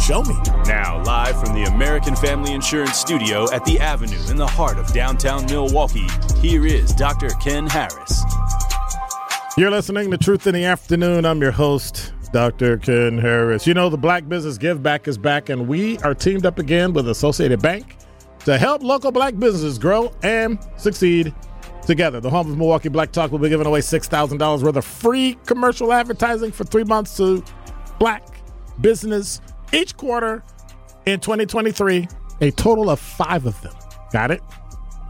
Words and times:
show 0.00 0.22
me. 0.22 0.34
Now, 0.66 1.02
live 1.04 1.38
from 1.38 1.54
the 1.54 1.64
American 1.64 2.16
Family 2.16 2.52
Insurance 2.52 2.96
Studio 2.96 3.50
at 3.52 3.64
the 3.64 3.78
Avenue 3.78 4.20
in 4.30 4.36
the 4.36 4.46
heart 4.46 4.78
of 4.78 4.92
downtown 4.92 5.44
Milwaukee, 5.46 6.06
here 6.38 6.66
is 6.66 6.92
Dr. 6.94 7.28
Ken 7.40 7.66
Harris. 7.66 8.22
You're 9.56 9.70
listening 9.70 10.10
to 10.10 10.16
Truth 10.16 10.46
in 10.46 10.54
the 10.54 10.64
Afternoon. 10.64 11.26
I'm 11.26 11.42
your 11.42 11.50
host, 11.50 12.14
Dr. 12.32 12.78
Ken 12.78 13.18
Harris. 13.18 13.66
You 13.66 13.74
know, 13.74 13.90
the 13.90 13.98
Black 13.98 14.28
Business 14.28 14.56
Give 14.56 14.82
Back 14.82 15.06
is 15.06 15.18
back, 15.18 15.50
and 15.50 15.68
we 15.68 15.98
are 15.98 16.14
teamed 16.14 16.46
up 16.46 16.58
again 16.58 16.92
with 16.92 17.08
Associated 17.08 17.60
Bank 17.60 17.98
to 18.46 18.56
help 18.56 18.82
local 18.82 19.12
black 19.12 19.38
businesses 19.38 19.78
grow 19.78 20.12
and 20.22 20.58
succeed 20.76 21.34
together. 21.86 22.20
The 22.20 22.30
home 22.30 22.50
of 22.50 22.56
Milwaukee 22.56 22.88
Black 22.88 23.12
Talk 23.12 23.32
will 23.32 23.38
be 23.38 23.48
giving 23.48 23.66
away 23.66 23.80
$6,000 23.80 24.62
worth 24.62 24.76
of 24.76 24.84
free 24.84 25.36
commercial 25.44 25.92
advertising 25.92 26.52
for 26.52 26.64
three 26.64 26.84
months 26.84 27.16
to 27.18 27.44
black 27.98 28.40
business 28.80 29.40
each 29.72 29.96
quarter 29.96 30.42
in 31.06 31.20
2023, 31.20 32.08
a 32.40 32.50
total 32.52 32.90
of 32.90 33.00
five 33.00 33.46
of 33.46 33.60
them. 33.62 33.74
Got 34.12 34.30
it? 34.30 34.42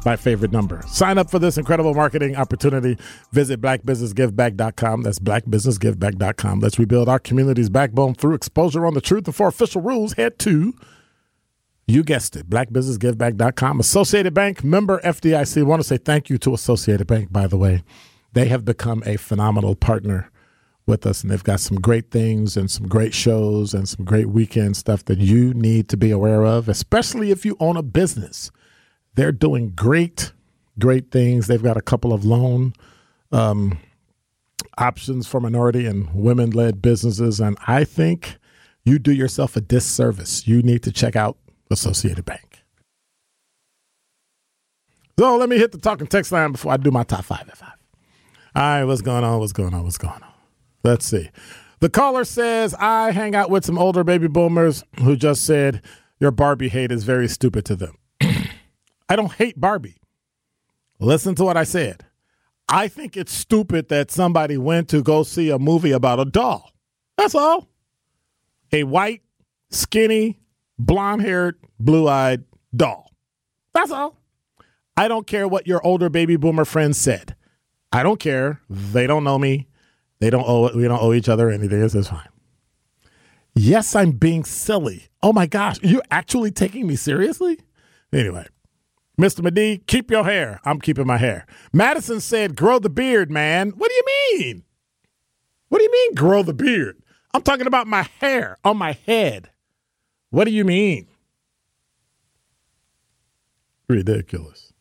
my 0.04 0.16
favorite 0.16 0.52
number. 0.52 0.82
Sign 0.86 1.18
up 1.18 1.30
for 1.30 1.38
this 1.38 1.58
incredible 1.58 1.94
marketing 1.94 2.36
opportunity. 2.36 2.96
Visit 3.32 3.60
blackbusinessgiveback.com. 3.60 5.02
That's 5.02 5.18
blackbusinessgiveback.com. 5.18 6.60
Let's 6.60 6.78
rebuild 6.78 7.08
our 7.08 7.18
community's 7.18 7.70
backbone 7.70 8.14
through 8.14 8.34
exposure 8.34 8.86
on 8.86 8.94
the 8.94 9.00
truth. 9.00 9.26
And 9.26 9.34
for 9.34 9.48
official 9.48 9.82
rules, 9.82 10.14
head 10.14 10.38
to, 10.40 10.74
you 11.86 12.02
guessed 12.02 12.36
it, 12.36 12.48
blackbusinessgiveback.com. 12.48 13.80
Associated 13.80 14.34
Bank, 14.34 14.64
member 14.64 15.00
FDIC. 15.00 15.62
want 15.64 15.80
to 15.80 15.88
say 15.88 15.96
thank 15.96 16.30
you 16.30 16.38
to 16.38 16.54
Associated 16.54 17.06
Bank, 17.06 17.32
by 17.32 17.46
the 17.46 17.58
way. 17.58 17.82
They 18.32 18.46
have 18.46 18.64
become 18.64 19.02
a 19.06 19.16
phenomenal 19.16 19.74
partner 19.74 20.30
with 20.90 21.06
us, 21.06 21.22
and 21.22 21.30
they've 21.30 21.42
got 21.42 21.60
some 21.60 21.80
great 21.80 22.10
things 22.10 22.56
and 22.56 22.70
some 22.70 22.86
great 22.86 23.14
shows 23.14 23.72
and 23.72 23.88
some 23.88 24.04
great 24.04 24.28
weekend 24.28 24.76
stuff 24.76 25.04
that 25.06 25.18
you 25.18 25.54
need 25.54 25.88
to 25.88 25.96
be 25.96 26.10
aware 26.10 26.44
of, 26.44 26.68
especially 26.68 27.30
if 27.30 27.46
you 27.46 27.56
own 27.60 27.78
a 27.78 27.82
business 27.82 28.50
they're 29.14 29.32
doing 29.32 29.70
great, 29.70 30.32
great 30.78 31.10
things. 31.10 31.46
They've 31.46 31.62
got 31.62 31.76
a 31.76 31.82
couple 31.82 32.12
of 32.12 32.24
loan 32.24 32.74
um, 33.32 33.78
options 34.78 35.26
for 35.26 35.40
minority 35.40 35.86
and 35.86 36.12
women 36.14 36.50
led 36.50 36.80
businesses. 36.80 37.40
And 37.40 37.58
I 37.66 37.84
think 37.84 38.36
you 38.84 38.98
do 38.98 39.12
yourself 39.12 39.56
a 39.56 39.60
disservice. 39.60 40.46
You 40.46 40.62
need 40.62 40.82
to 40.84 40.92
check 40.92 41.16
out 41.16 41.36
Associated 41.70 42.24
Bank. 42.24 42.62
So 45.18 45.36
let 45.36 45.50
me 45.50 45.58
hit 45.58 45.72
the 45.72 45.78
talking 45.78 46.06
text 46.06 46.32
line 46.32 46.52
before 46.52 46.72
I 46.72 46.78
do 46.78 46.90
my 46.90 47.02
top 47.02 47.24
five 47.24 47.46
at 47.46 47.58
five. 47.58 47.74
All 48.54 48.62
right, 48.62 48.84
what's 48.84 49.02
going 49.02 49.22
on? 49.22 49.38
What's 49.38 49.52
going 49.52 49.74
on? 49.74 49.84
What's 49.84 49.98
going 49.98 50.22
on? 50.22 50.29
Let's 50.82 51.06
see. 51.06 51.30
The 51.80 51.88
caller 51.88 52.24
says, 52.24 52.74
I 52.74 53.10
hang 53.12 53.34
out 53.34 53.50
with 53.50 53.64
some 53.64 53.78
older 53.78 54.04
baby 54.04 54.28
boomers 54.28 54.84
who 55.00 55.16
just 55.16 55.44
said, 55.44 55.82
Your 56.18 56.30
Barbie 56.30 56.68
hate 56.68 56.92
is 56.92 57.04
very 57.04 57.28
stupid 57.28 57.64
to 57.66 57.76
them. 57.76 57.96
I 59.08 59.16
don't 59.16 59.32
hate 59.32 59.60
Barbie. 59.60 59.96
Listen 60.98 61.34
to 61.36 61.44
what 61.44 61.56
I 61.56 61.64
said. 61.64 62.04
I 62.68 62.86
think 62.86 63.16
it's 63.16 63.32
stupid 63.32 63.88
that 63.88 64.10
somebody 64.10 64.56
went 64.58 64.88
to 64.90 65.02
go 65.02 65.22
see 65.22 65.50
a 65.50 65.58
movie 65.58 65.90
about 65.90 66.20
a 66.20 66.24
doll. 66.24 66.70
That's 67.16 67.34
all. 67.34 67.68
A 68.72 68.84
white, 68.84 69.22
skinny, 69.70 70.38
blonde 70.78 71.22
haired, 71.22 71.56
blue 71.80 72.06
eyed 72.06 72.44
doll. 72.76 73.10
That's 73.72 73.90
all. 73.90 74.18
I 74.96 75.08
don't 75.08 75.26
care 75.26 75.48
what 75.48 75.66
your 75.66 75.84
older 75.84 76.10
baby 76.10 76.36
boomer 76.36 76.64
friends 76.64 76.98
said. 76.98 77.34
I 77.90 78.02
don't 78.02 78.20
care. 78.20 78.60
They 78.68 79.06
don't 79.06 79.24
know 79.24 79.38
me. 79.38 79.66
They 80.20 80.30
don't 80.30 80.44
owe 80.46 80.70
we 80.74 80.84
don't 80.84 81.02
owe 81.02 81.12
each 81.12 81.28
other 81.28 81.50
anything. 81.50 81.80
Is 81.80 82.08
fine. 82.08 82.28
Yes, 83.54 83.96
I'm 83.96 84.12
being 84.12 84.44
silly. 84.44 85.08
Oh 85.22 85.32
my 85.32 85.46
gosh, 85.46 85.78
you're 85.82 86.02
actually 86.10 86.50
taking 86.50 86.86
me 86.86 86.96
seriously? 86.96 87.58
Anyway, 88.12 88.46
Mr. 89.18 89.42
Medee, 89.42 89.82
keep 89.86 90.10
your 90.10 90.24
hair. 90.24 90.60
I'm 90.64 90.80
keeping 90.80 91.06
my 91.06 91.18
hair. 91.18 91.46
Madison 91.72 92.20
said, 92.20 92.56
grow 92.56 92.78
the 92.78 92.90
beard, 92.90 93.30
man. 93.30 93.70
What 93.70 93.90
do 93.90 93.94
you 93.94 94.04
mean? 94.38 94.64
What 95.68 95.78
do 95.78 95.84
you 95.84 95.92
mean, 95.92 96.14
grow 96.14 96.42
the 96.42 96.54
beard? 96.54 97.02
I'm 97.32 97.42
talking 97.42 97.66
about 97.66 97.86
my 97.86 98.08
hair 98.20 98.56
on 98.64 98.76
my 98.76 98.92
head. 99.06 99.50
What 100.30 100.44
do 100.44 100.52
you 100.52 100.64
mean? 100.64 101.06
Ridiculous. 103.88 104.72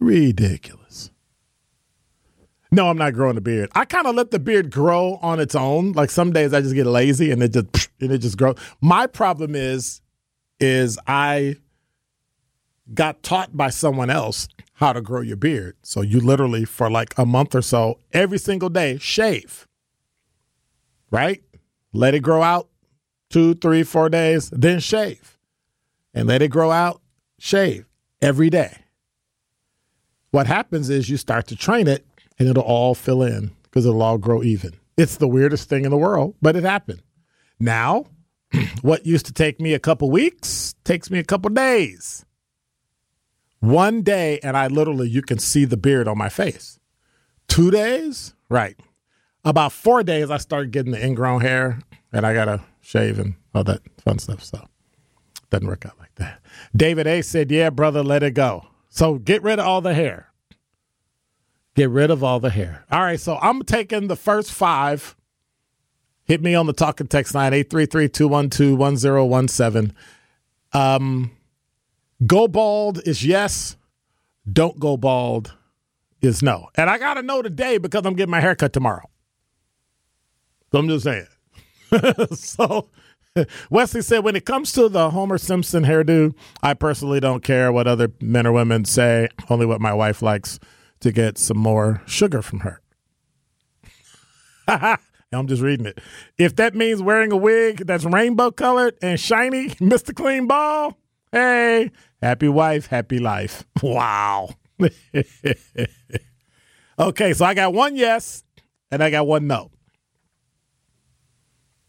Ridiculous. 0.00 0.85
No, 2.76 2.90
I'm 2.90 2.98
not 2.98 3.14
growing 3.14 3.38
a 3.38 3.40
beard. 3.40 3.70
I 3.74 3.86
kind 3.86 4.06
of 4.06 4.14
let 4.14 4.32
the 4.32 4.38
beard 4.38 4.70
grow 4.70 5.18
on 5.22 5.40
its 5.40 5.54
own. 5.54 5.92
Like 5.92 6.10
some 6.10 6.30
days 6.30 6.52
I 6.52 6.60
just 6.60 6.74
get 6.74 6.84
lazy 6.84 7.30
and 7.30 7.42
it 7.42 7.54
just 7.54 7.88
and 8.02 8.12
it 8.12 8.18
just 8.18 8.36
grows. 8.36 8.58
My 8.82 9.06
problem 9.06 9.54
is 9.54 10.02
is 10.60 10.98
I 11.06 11.56
got 12.92 13.22
taught 13.22 13.56
by 13.56 13.70
someone 13.70 14.10
else 14.10 14.46
how 14.74 14.92
to 14.92 15.00
grow 15.00 15.22
your 15.22 15.38
beard. 15.38 15.74
So 15.84 16.02
you 16.02 16.20
literally 16.20 16.66
for 16.66 16.90
like 16.90 17.14
a 17.16 17.24
month 17.24 17.54
or 17.54 17.62
so 17.62 17.98
every 18.12 18.36
single 18.36 18.68
day 18.68 18.98
shave. 18.98 19.66
Right? 21.10 21.42
Let 21.94 22.14
it 22.14 22.20
grow 22.20 22.42
out 22.42 22.68
two, 23.30 23.54
three, 23.54 23.84
four 23.84 24.10
days, 24.10 24.50
then 24.50 24.80
shave. 24.80 25.38
And 26.12 26.28
let 26.28 26.42
it 26.42 26.48
grow 26.48 26.70
out, 26.70 27.00
shave 27.38 27.86
every 28.20 28.50
day. 28.50 28.80
What 30.30 30.46
happens 30.46 30.90
is 30.90 31.08
you 31.08 31.16
start 31.16 31.46
to 31.46 31.56
train 31.56 31.88
it 31.88 32.06
and 32.38 32.48
it'll 32.48 32.62
all 32.62 32.94
fill 32.94 33.22
in 33.22 33.52
because 33.64 33.86
it'll 33.86 34.02
all 34.02 34.18
grow 34.18 34.42
even. 34.42 34.72
It's 34.96 35.16
the 35.16 35.28
weirdest 35.28 35.68
thing 35.68 35.84
in 35.84 35.90
the 35.90 35.96
world, 35.96 36.34
but 36.40 36.56
it 36.56 36.64
happened. 36.64 37.02
Now, 37.60 38.06
what 38.82 39.06
used 39.06 39.26
to 39.26 39.32
take 39.32 39.60
me 39.60 39.74
a 39.74 39.78
couple 39.78 40.10
weeks 40.10 40.74
takes 40.84 41.10
me 41.10 41.18
a 41.18 41.24
couple 41.24 41.50
days. 41.50 42.24
One 43.60 44.02
day, 44.02 44.38
and 44.42 44.56
I 44.56 44.68
literally, 44.68 45.08
you 45.08 45.22
can 45.22 45.38
see 45.38 45.64
the 45.64 45.76
beard 45.76 46.08
on 46.08 46.18
my 46.18 46.28
face. 46.28 46.78
Two 47.48 47.70
days, 47.70 48.34
right. 48.48 48.78
About 49.44 49.72
four 49.72 50.02
days, 50.02 50.30
I 50.30 50.36
started 50.38 50.72
getting 50.72 50.92
the 50.92 51.04
ingrown 51.04 51.40
hair, 51.40 51.80
and 52.12 52.26
I 52.26 52.34
got 52.34 52.46
to 52.46 52.60
shave 52.80 53.18
and 53.18 53.34
all 53.54 53.64
that 53.64 53.80
fun 54.04 54.18
stuff. 54.18 54.42
So, 54.42 54.66
doesn't 55.50 55.66
work 55.66 55.86
out 55.86 55.98
like 55.98 56.14
that. 56.16 56.40
David 56.74 57.06
A 57.06 57.22
said, 57.22 57.50
Yeah, 57.50 57.70
brother, 57.70 58.02
let 58.02 58.22
it 58.22 58.34
go. 58.34 58.66
So, 58.88 59.18
get 59.18 59.42
rid 59.42 59.58
of 59.58 59.66
all 59.66 59.80
the 59.80 59.94
hair. 59.94 60.32
Get 61.76 61.90
rid 61.90 62.10
of 62.10 62.24
all 62.24 62.40
the 62.40 62.50
hair. 62.50 62.84
All 62.90 63.02
right, 63.02 63.20
so 63.20 63.38
I'm 63.40 63.62
taking 63.62 64.08
the 64.08 64.16
first 64.16 64.50
five. 64.50 65.14
Hit 66.24 66.42
me 66.42 66.54
on 66.54 66.66
the 66.66 66.72
talking 66.72 67.06
text 67.06 67.34
line, 67.34 67.52
833 67.52 68.08
212 68.08 68.78
1017. 68.78 69.94
Um, 70.72 71.30
Go 72.24 72.48
bald 72.48 73.06
is 73.06 73.24
yes. 73.24 73.76
Don't 74.50 74.78
go 74.78 74.96
bald 74.96 75.54
is 76.22 76.42
no. 76.42 76.68
And 76.76 76.88
I 76.88 76.98
got 76.98 77.14
to 77.14 77.22
know 77.22 77.42
today 77.42 77.78
because 77.78 78.06
I'm 78.06 78.14
getting 78.14 78.30
my 78.30 78.40
haircut 78.40 78.72
tomorrow. 78.72 79.10
So 80.72 80.78
I'm 80.78 80.88
just 80.88 81.04
saying. 81.04 81.26
so 82.32 82.88
Wesley 83.68 84.02
said, 84.02 84.24
when 84.24 84.36
it 84.36 84.46
comes 84.46 84.72
to 84.72 84.88
the 84.88 85.10
Homer 85.10 85.36
Simpson 85.36 85.84
hairdo, 85.84 86.34
I 86.62 86.74
personally 86.74 87.20
don't 87.20 87.42
care 87.42 87.70
what 87.70 87.86
other 87.86 88.10
men 88.20 88.46
or 88.46 88.52
women 88.52 88.84
say, 88.84 89.28
only 89.50 89.66
what 89.66 89.80
my 89.80 89.92
wife 89.92 90.22
likes 90.22 90.58
to 91.00 91.12
get 91.12 91.38
some 91.38 91.58
more 91.58 92.02
sugar 92.06 92.42
from 92.42 92.60
her. 92.60 92.80
I'm 95.32 95.46
just 95.46 95.62
reading 95.62 95.86
it. 95.86 96.00
If 96.38 96.56
that 96.56 96.74
means 96.74 97.02
wearing 97.02 97.32
a 97.32 97.36
wig 97.36 97.86
that's 97.86 98.04
rainbow 98.04 98.50
colored 98.50 98.96
and 99.02 99.18
shiny, 99.18 99.68
Mr. 99.80 100.14
Clean 100.14 100.46
Ball, 100.46 100.96
hey, 101.32 101.90
happy 102.22 102.48
wife, 102.48 102.86
happy 102.86 103.18
life. 103.18 103.64
Wow. 103.82 104.50
okay, 106.98 107.32
so 107.32 107.44
I 107.44 107.54
got 107.54 107.72
one 107.72 107.96
yes 107.96 108.44
and 108.90 109.02
I 109.02 109.10
got 109.10 109.26
one 109.26 109.46
no. 109.46 109.70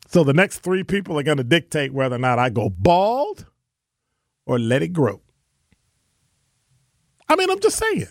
So 0.08 0.24
the 0.24 0.34
next 0.34 0.60
three 0.60 0.84
people 0.84 1.20
are 1.20 1.24
going 1.24 1.38
to 1.38 1.44
dictate 1.44 1.94
whether 1.94 2.16
or 2.16 2.20
not 2.20 2.40
I 2.40 2.50
go 2.50 2.70
bald 2.70 3.46
or 4.46 4.58
let 4.58 4.82
it 4.82 4.90
grow. 4.90 5.22
I 7.28 7.36
mean, 7.36 7.50
I'm 7.50 7.60
just 7.60 7.78
saying. 7.78 8.08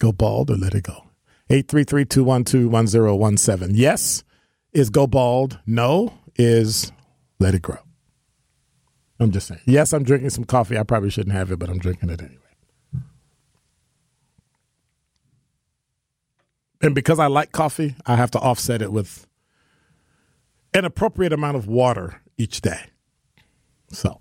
Go 0.00 0.10
bald 0.10 0.50
or 0.50 0.56
let 0.56 0.74
it 0.74 0.82
go. 0.82 1.04
833-212-1017. 1.50 3.70
Yes 3.74 4.24
is 4.72 4.90
go 4.90 5.06
bald. 5.06 5.60
No 5.66 6.14
is 6.36 6.90
let 7.38 7.54
it 7.54 7.62
grow. 7.62 7.78
I'm 9.18 9.30
just 9.30 9.48
saying. 9.48 9.60
Yes, 9.66 9.92
I'm 9.92 10.02
drinking 10.02 10.30
some 10.30 10.44
coffee. 10.44 10.78
I 10.78 10.82
probably 10.82 11.10
shouldn't 11.10 11.34
have 11.34 11.52
it, 11.52 11.58
but 11.58 11.68
I'm 11.68 11.78
drinking 11.78 12.08
it 12.10 12.22
anyway. 12.22 12.36
And 16.82 16.94
because 16.94 17.18
I 17.18 17.26
like 17.26 17.52
coffee, 17.52 17.94
I 18.06 18.16
have 18.16 18.30
to 18.30 18.38
offset 18.38 18.80
it 18.80 18.90
with 18.90 19.26
an 20.72 20.86
appropriate 20.86 21.32
amount 21.32 21.58
of 21.58 21.66
water 21.66 22.22
each 22.38 22.62
day. 22.62 22.86
So. 23.90 24.16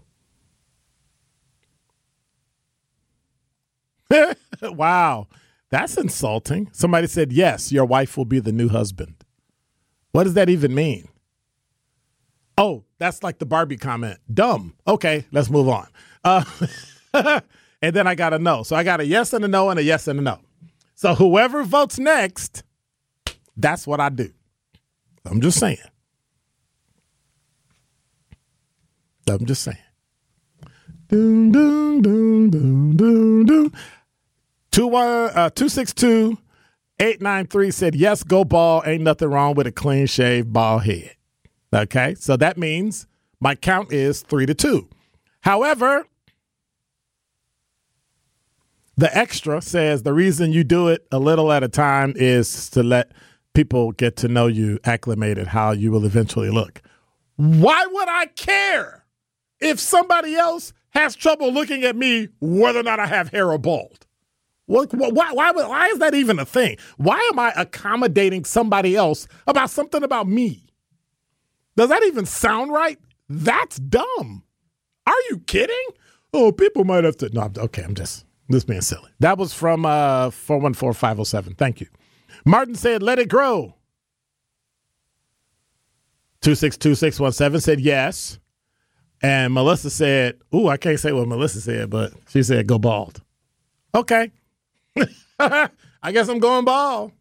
wow. 4.61 5.27
That's 5.69 5.97
insulting. 5.97 6.69
Somebody 6.71 7.07
said, 7.07 7.31
yes, 7.31 7.71
your 7.71 7.85
wife 7.85 8.17
will 8.17 8.25
be 8.25 8.39
the 8.39 8.51
new 8.51 8.69
husband. 8.69 9.23
What 10.11 10.23
does 10.23 10.33
that 10.33 10.49
even 10.49 10.73
mean? 10.73 11.07
Oh, 12.57 12.83
that's 12.97 13.23
like 13.23 13.39
the 13.39 13.45
Barbie 13.45 13.77
comment. 13.77 14.19
Dumb. 14.33 14.73
Okay, 14.87 15.25
let's 15.31 15.49
move 15.49 15.69
on. 15.69 15.87
Uh, 16.23 16.43
and 17.81 17.95
then 17.95 18.07
I 18.07 18.15
got 18.15 18.33
a 18.33 18.39
no. 18.39 18.63
So 18.63 18.75
I 18.75 18.83
got 18.83 18.99
a 18.99 19.05
yes 19.05 19.31
and 19.33 19.45
a 19.45 19.47
no 19.47 19.69
and 19.69 19.79
a 19.79 19.83
yes 19.83 20.07
and 20.07 20.19
a 20.19 20.21
no. 20.21 20.39
So 20.95 21.15
whoever 21.15 21.63
votes 21.63 21.99
next, 21.99 22.63
that's 23.55 23.87
what 23.87 24.01
I 24.01 24.09
do. 24.09 24.31
I'm 25.25 25.39
just 25.39 25.59
saying. 25.59 25.77
I'm 29.29 29.45
just 29.45 29.63
saying. 29.63 29.77
Doom, 31.07 31.51
doom, 31.51 32.01
doom, 32.01 32.49
doom, 32.49 32.97
doom, 32.97 33.45
doom. 33.45 33.73
Two 34.71 34.87
one 34.87 35.31
uh, 35.33 35.49
two 35.49 35.69
six 35.69 35.93
two 35.93 36.37
eight 36.99 37.21
nine 37.21 37.47
three 37.47 37.71
said 37.71 37.95
yes, 37.95 38.23
go 38.23 38.43
ball. 38.43 38.83
Ain't 38.85 39.03
nothing 39.03 39.29
wrong 39.29 39.55
with 39.55 39.67
a 39.67 39.71
clean 39.71 40.05
shaved 40.05 40.53
bald 40.53 40.83
head. 40.83 41.15
Okay, 41.73 42.15
so 42.15 42.35
that 42.37 42.57
means 42.57 43.07
my 43.39 43.55
count 43.55 43.91
is 43.91 44.21
three 44.21 44.45
to 44.45 44.53
two. 44.53 44.89
However, 45.41 46.05
the 48.97 49.15
extra 49.17 49.61
says 49.61 50.03
the 50.03 50.13
reason 50.13 50.51
you 50.51 50.63
do 50.63 50.89
it 50.89 51.07
a 51.11 51.19
little 51.19 51.51
at 51.51 51.63
a 51.63 51.69
time 51.69 52.13
is 52.15 52.69
to 52.71 52.83
let 52.83 53.11
people 53.53 53.91
get 53.93 54.17
to 54.17 54.27
know 54.27 54.47
you, 54.47 54.79
acclimated 54.83 55.47
how 55.47 55.71
you 55.71 55.91
will 55.91 56.05
eventually 56.05 56.49
look. 56.49 56.81
Why 57.37 57.85
would 57.89 58.09
I 58.09 58.25
care 58.25 59.05
if 59.61 59.79
somebody 59.79 60.35
else 60.35 60.73
has 60.89 61.15
trouble 61.15 61.51
looking 61.51 61.83
at 61.83 61.95
me 61.95 62.27
whether 62.41 62.79
or 62.79 62.83
not 62.83 62.99
I 62.99 63.05
have 63.05 63.29
hair 63.29 63.51
or 63.51 63.57
bald? 63.57 64.05
Why, 64.69 64.85
why, 65.31 65.51
why 65.51 65.87
is 65.87 65.97
that 65.97 66.13
even 66.13 66.37
a 66.37 66.45
thing? 66.45 66.77
Why 66.97 67.17
am 67.31 67.39
I 67.39 67.51
accommodating 67.55 68.45
somebody 68.45 68.95
else 68.95 69.27
about 69.47 69.71
something 69.71 70.03
about 70.03 70.27
me? 70.27 70.63
Does 71.75 71.89
that 71.89 72.03
even 72.03 72.27
sound 72.27 72.71
right? 72.71 72.99
That's 73.27 73.77
dumb. 73.77 74.43
Are 75.07 75.21
you 75.31 75.39
kidding? 75.47 75.85
Oh, 76.33 76.51
people 76.51 76.83
might 76.83 77.03
have 77.03 77.17
to. 77.17 77.29
No, 77.33 77.49
okay, 77.57 77.81
I'm 77.81 77.95
just 77.95 78.25
this 78.47 78.63
being 78.63 78.81
silly. 78.81 79.09
That 79.19 79.39
was 79.39 79.53
from 79.53 79.87
uh, 79.87 80.29
414507. 80.29 81.55
Thank 81.55 81.81
you. 81.81 81.87
Martin 82.45 82.75
said, 82.75 83.01
let 83.01 83.17
it 83.17 83.27
grow. 83.27 83.73
262617 86.41 87.59
said 87.59 87.79
yes. 87.79 88.37
And 89.21 89.53
Melissa 89.53 89.89
said, 89.89 90.37
Ooh, 90.53 90.67
I 90.67 90.77
can't 90.77 90.99
say 90.99 91.11
what 91.11 91.27
Melissa 91.27 91.59
said, 91.59 91.89
but 91.89 92.13
she 92.29 92.43
said 92.43 92.67
go 92.67 92.77
bald. 92.77 93.21
Okay. 93.95 94.31
I 95.39 96.11
guess 96.11 96.27
I'm 96.29 96.39
going 96.39 96.65
bald. 96.65 97.11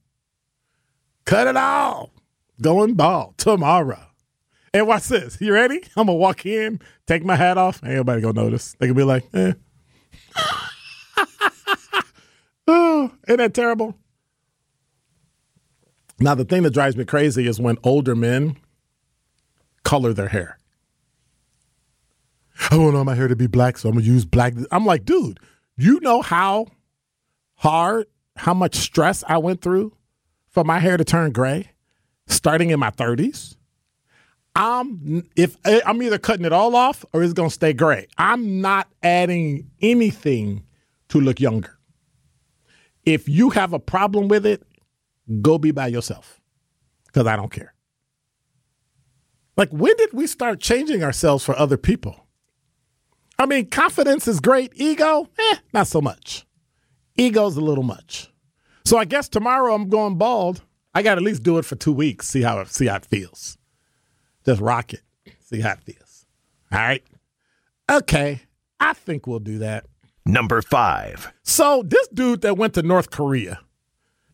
Cut 1.24 1.46
it 1.46 1.56
all. 1.56 2.10
Going 2.60 2.94
bald 2.94 3.38
tomorrow. 3.38 4.08
And 4.74 4.86
watch 4.86 5.08
this. 5.08 5.40
You 5.40 5.52
ready? 5.52 5.76
I'm 5.96 6.06
gonna 6.06 6.14
walk 6.14 6.44
in, 6.46 6.80
take 7.06 7.24
my 7.24 7.36
hat 7.36 7.58
off. 7.58 7.82
Ain't 7.84 7.94
nobody 7.94 8.20
gonna 8.20 8.40
notice. 8.40 8.74
They 8.78 8.86
can 8.86 8.96
be 8.96 9.02
like, 9.02 9.24
eh. 9.34 9.52
oh, 12.66 13.10
ain't 13.28 13.38
that 13.38 13.54
terrible? 13.54 13.96
Now 16.20 16.34
the 16.34 16.44
thing 16.44 16.64
that 16.64 16.74
drives 16.74 16.96
me 16.96 17.04
crazy 17.04 17.46
is 17.46 17.60
when 17.60 17.78
older 17.84 18.14
men 18.16 18.56
color 19.84 20.12
their 20.12 20.28
hair. 20.28 20.58
I 22.70 22.76
want 22.76 22.96
all 22.96 23.04
my 23.04 23.14
hair 23.14 23.28
to 23.28 23.36
be 23.36 23.46
black, 23.46 23.78
so 23.78 23.88
I'm 23.88 23.94
gonna 23.94 24.06
use 24.06 24.24
black. 24.24 24.54
I'm 24.70 24.84
like, 24.84 25.04
dude, 25.04 25.40
you 25.76 26.00
know 26.00 26.22
how 26.22 26.66
hard, 27.58 28.06
how 28.36 28.54
much 28.54 28.76
stress 28.76 29.22
I 29.28 29.38
went 29.38 29.60
through 29.60 29.94
for 30.48 30.64
my 30.64 30.78
hair 30.78 30.96
to 30.96 31.04
turn 31.04 31.32
gray 31.32 31.70
starting 32.26 32.70
in 32.70 32.78
my 32.78 32.90
30s. 32.90 33.56
I'm 34.54 35.24
if 35.36 35.56
I'm 35.64 36.02
either 36.02 36.18
cutting 36.18 36.44
it 36.44 36.52
all 36.52 36.74
off 36.74 37.04
or 37.12 37.22
it's 37.22 37.32
going 37.32 37.48
to 37.48 37.54
stay 37.54 37.72
gray. 37.72 38.08
I'm 38.16 38.60
not 38.60 38.88
adding 39.02 39.70
anything 39.80 40.64
to 41.10 41.20
look 41.20 41.38
younger. 41.38 41.78
If 43.04 43.28
you 43.28 43.50
have 43.50 43.72
a 43.72 43.78
problem 43.78 44.28
with 44.28 44.44
it, 44.44 44.66
go 45.40 45.58
be 45.58 45.70
by 45.70 45.86
yourself 45.86 46.40
because 47.06 47.26
I 47.26 47.36
don't 47.36 47.52
care. 47.52 47.72
Like, 49.56 49.70
when 49.70 49.96
did 49.96 50.12
we 50.12 50.26
start 50.26 50.60
changing 50.60 51.02
ourselves 51.02 51.44
for 51.44 51.56
other 51.58 51.76
people? 51.76 52.26
I 53.38 53.46
mean, 53.46 53.66
confidence 53.70 54.26
is 54.26 54.40
great. 54.40 54.72
Ego, 54.74 55.28
eh, 55.38 55.56
not 55.72 55.86
so 55.86 56.00
much. 56.00 56.46
Ego's 57.18 57.56
a 57.56 57.60
little 57.60 57.84
much. 57.84 58.30
So 58.84 58.96
I 58.96 59.04
guess 59.04 59.28
tomorrow 59.28 59.74
I'm 59.74 59.88
going 59.88 60.16
bald. 60.16 60.62
I 60.94 61.02
got 61.02 61.16
to 61.16 61.18
at 61.18 61.24
least 61.24 61.42
do 61.42 61.58
it 61.58 61.64
for 61.64 61.76
two 61.76 61.92
weeks, 61.92 62.26
see 62.28 62.42
how 62.42 62.64
see 62.64 62.86
how 62.86 62.96
it 62.96 63.04
feels. 63.04 63.58
Just 64.46 64.60
rock 64.60 64.94
it, 64.94 65.02
see 65.40 65.60
how 65.60 65.72
it 65.72 65.80
feels. 65.82 66.24
All 66.72 66.78
right. 66.78 67.04
Okay, 67.90 68.42
I 68.80 68.92
think 68.94 69.26
we'll 69.26 69.40
do 69.40 69.58
that. 69.58 69.84
Number 70.24 70.62
five. 70.62 71.32
So 71.42 71.82
this 71.84 72.06
dude 72.08 72.42
that 72.42 72.56
went 72.56 72.74
to 72.74 72.82
North 72.82 73.10
Korea, 73.10 73.60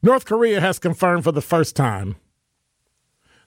North 0.03 0.25
Korea 0.25 0.61
has 0.61 0.79
confirmed 0.79 1.25
for 1.25 1.33
the 1.33 1.41
first 1.41 1.75
time 1.75 2.17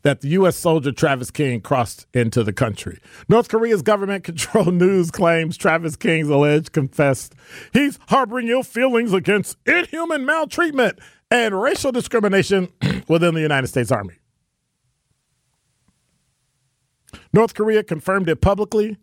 that 0.08 0.22
the 0.22 0.30
U.S. 0.30 0.56
soldier 0.56 0.94
Travis 0.94 1.30
King 1.30 1.60
crossed 1.60 2.08
into 2.14 2.42
the 2.42 2.54
country. 2.54 2.98
North 3.28 3.50
Korea's 3.50 3.82
government 3.82 4.24
controlled 4.24 4.74
news 4.74 5.12
claims 5.12 5.58
Travis 5.58 5.98
King's 5.98 6.30
alleged 6.30 6.72
confessed 6.72 7.36
he's 7.74 8.00
harboring 8.08 8.48
ill 8.48 8.64
feelings 8.64 9.12
against 9.12 9.58
inhuman 9.66 10.26
maltreatment 10.26 10.98
and 11.30 11.62
racial 11.62 11.92
discrimination 11.92 12.70
within 13.10 13.34
the 13.34 13.42
United 13.42 13.68
States 13.68 13.92
Army. 13.92 14.14
North 17.34 17.54
Korea 17.54 17.84
confirmed 17.84 18.30
it 18.30 18.40
publicly. 18.40 18.96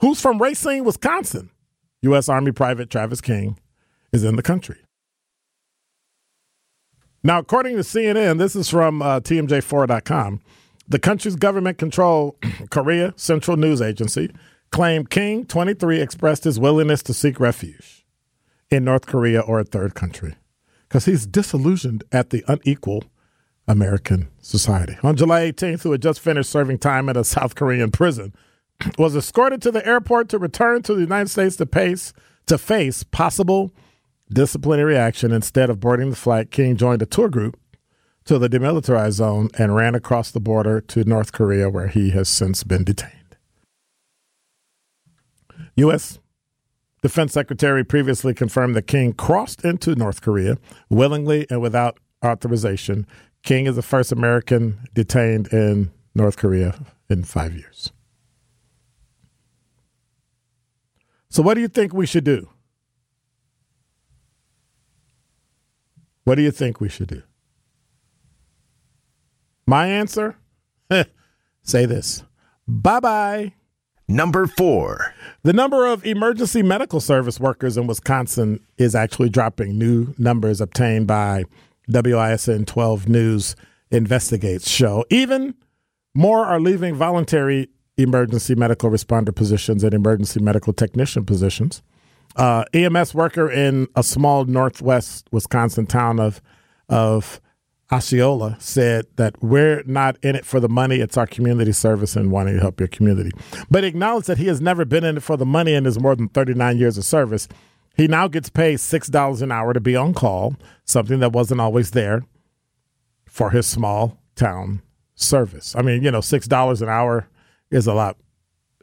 Who's 0.00 0.20
from 0.20 0.42
Racine, 0.42 0.82
Wisconsin? 0.82 1.50
U.S. 2.02 2.28
Army 2.28 2.50
Private 2.50 2.90
Travis 2.90 3.20
King 3.20 3.60
is 4.12 4.24
in 4.24 4.34
the 4.34 4.42
country. 4.42 4.78
Now, 7.22 7.38
according 7.38 7.76
to 7.76 7.82
CNN, 7.82 8.38
this 8.38 8.54
is 8.54 8.68
from 8.68 9.02
uh, 9.02 9.20
TMJ4.com. 9.20 10.40
The 10.88 10.98
country's 10.98 11.36
government 11.36 11.78
controlled 11.78 12.36
Korea 12.70 13.12
Central 13.16 13.56
News 13.56 13.82
Agency 13.82 14.30
claimed 14.70 15.10
King, 15.10 15.44
23, 15.46 16.00
expressed 16.00 16.44
his 16.44 16.58
willingness 16.58 17.02
to 17.02 17.14
seek 17.14 17.40
refuge 17.40 18.04
in 18.70 18.84
North 18.84 19.06
Korea 19.06 19.40
or 19.40 19.58
a 19.58 19.64
third 19.64 19.94
country 19.94 20.36
because 20.88 21.04
he's 21.04 21.26
disillusioned 21.26 22.04
at 22.12 22.30
the 22.30 22.44
unequal 22.48 23.04
American 23.66 24.28
society. 24.40 24.96
On 25.02 25.16
July 25.16 25.50
18th, 25.50 25.82
who 25.82 25.92
had 25.92 26.02
just 26.02 26.20
finished 26.20 26.50
serving 26.50 26.78
time 26.78 27.08
at 27.08 27.16
a 27.16 27.24
South 27.24 27.54
Korean 27.54 27.90
prison, 27.90 28.34
was 28.98 29.14
escorted 29.14 29.60
to 29.62 29.70
the 29.70 29.86
airport 29.86 30.28
to 30.30 30.38
return 30.38 30.82
to 30.82 30.94
the 30.94 31.02
United 31.02 31.28
States 31.28 31.56
to 31.56 31.66
face 31.66 32.12
to 32.46 32.56
face 32.56 33.02
possible 33.02 33.70
disciplinary 34.32 34.96
action. 34.96 35.32
Instead 35.32 35.70
of 35.70 35.80
boarding 35.80 36.10
the 36.10 36.16
flight, 36.16 36.50
King 36.50 36.76
joined 36.76 37.02
a 37.02 37.06
tour 37.06 37.28
group 37.28 37.58
to 38.24 38.38
the 38.38 38.48
demilitarized 38.48 39.12
zone 39.12 39.48
and 39.58 39.74
ran 39.74 39.94
across 39.94 40.30
the 40.30 40.40
border 40.40 40.80
to 40.82 41.04
North 41.04 41.32
Korea, 41.32 41.70
where 41.70 41.88
he 41.88 42.10
has 42.10 42.28
since 42.28 42.62
been 42.62 42.84
detained. 42.84 43.36
U.S. 45.76 46.18
Defense 47.02 47.32
Secretary 47.32 47.84
previously 47.84 48.34
confirmed 48.34 48.74
that 48.74 48.86
King 48.86 49.12
crossed 49.12 49.64
into 49.64 49.94
North 49.94 50.20
Korea 50.20 50.58
willingly 50.90 51.46
and 51.48 51.60
without 51.60 51.98
authorization. 52.24 53.06
King 53.44 53.66
is 53.66 53.76
the 53.76 53.82
first 53.82 54.10
American 54.10 54.80
detained 54.94 55.46
in 55.52 55.92
North 56.14 56.36
Korea 56.36 56.78
in 57.08 57.22
five 57.22 57.54
years. 57.54 57.92
So, 61.30 61.42
what 61.42 61.54
do 61.54 61.60
you 61.60 61.68
think 61.68 61.94
we 61.94 62.06
should 62.06 62.24
do? 62.24 62.48
What 66.28 66.34
do 66.34 66.42
you 66.42 66.50
think 66.50 66.78
we 66.78 66.90
should 66.90 67.06
do? 67.06 67.22
My 69.66 69.86
answer? 69.86 70.36
Say 71.62 71.86
this 71.86 72.22
bye 72.66 73.00
bye. 73.00 73.54
Number 74.08 74.46
four. 74.46 75.14
The 75.42 75.54
number 75.54 75.86
of 75.86 76.04
emergency 76.04 76.62
medical 76.62 77.00
service 77.00 77.40
workers 77.40 77.78
in 77.78 77.86
Wisconsin 77.86 78.60
is 78.76 78.94
actually 78.94 79.30
dropping. 79.30 79.78
New 79.78 80.14
numbers 80.18 80.60
obtained 80.60 81.06
by 81.06 81.44
WISN 81.88 82.66
12 82.66 83.08
News 83.08 83.56
investigates 83.90 84.68
show. 84.68 85.06
Even 85.08 85.54
more 86.14 86.44
are 86.44 86.60
leaving 86.60 86.94
voluntary 86.94 87.70
emergency 87.96 88.54
medical 88.54 88.90
responder 88.90 89.34
positions 89.34 89.82
and 89.82 89.94
emergency 89.94 90.40
medical 90.40 90.74
technician 90.74 91.24
positions. 91.24 91.82
Uh, 92.38 92.64
EMS 92.72 93.14
worker 93.14 93.50
in 93.50 93.88
a 93.96 94.02
small 94.02 94.44
northwest 94.44 95.26
Wisconsin 95.32 95.86
town 95.86 96.20
of 96.20 96.40
of 96.88 97.40
Osceola 97.90 98.56
said 98.60 99.06
that 99.16 99.42
we're 99.42 99.82
not 99.86 100.16
in 100.22 100.36
it 100.36 100.44
for 100.44 100.60
the 100.60 100.68
money. 100.68 100.96
It's 100.96 101.16
our 101.16 101.26
community 101.26 101.72
service 101.72 102.16
and 102.16 102.30
wanting 102.30 102.54
to 102.54 102.60
help 102.60 102.80
your 102.80 102.88
community. 102.88 103.30
But 103.70 103.84
acknowledged 103.84 104.26
that 104.26 104.38
he 104.38 104.46
has 104.46 104.60
never 104.60 104.84
been 104.84 105.04
in 105.04 105.16
it 105.16 105.22
for 105.22 105.36
the 105.36 105.46
money 105.46 105.74
in 105.74 105.84
his 105.84 105.98
more 105.98 106.14
than 106.14 106.28
39 106.28 106.78
years 106.78 106.98
of 106.98 107.04
service. 107.04 107.48
He 107.96 108.06
now 108.06 108.28
gets 108.28 108.50
paid 108.50 108.78
$6 108.78 109.42
an 109.42 109.50
hour 109.50 109.72
to 109.72 109.80
be 109.80 109.96
on 109.96 110.14
call, 110.14 110.54
something 110.84 111.18
that 111.20 111.32
wasn't 111.32 111.60
always 111.60 111.90
there 111.92 112.22
for 113.26 113.50
his 113.50 113.66
small 113.66 114.18
town 114.36 114.82
service. 115.14 115.74
I 115.74 115.82
mean, 115.82 116.02
you 116.02 116.10
know, 116.10 116.20
$6 116.20 116.82
an 116.82 116.88
hour 116.88 117.28
is 117.70 117.86
a 117.86 117.94
lot 117.94 118.16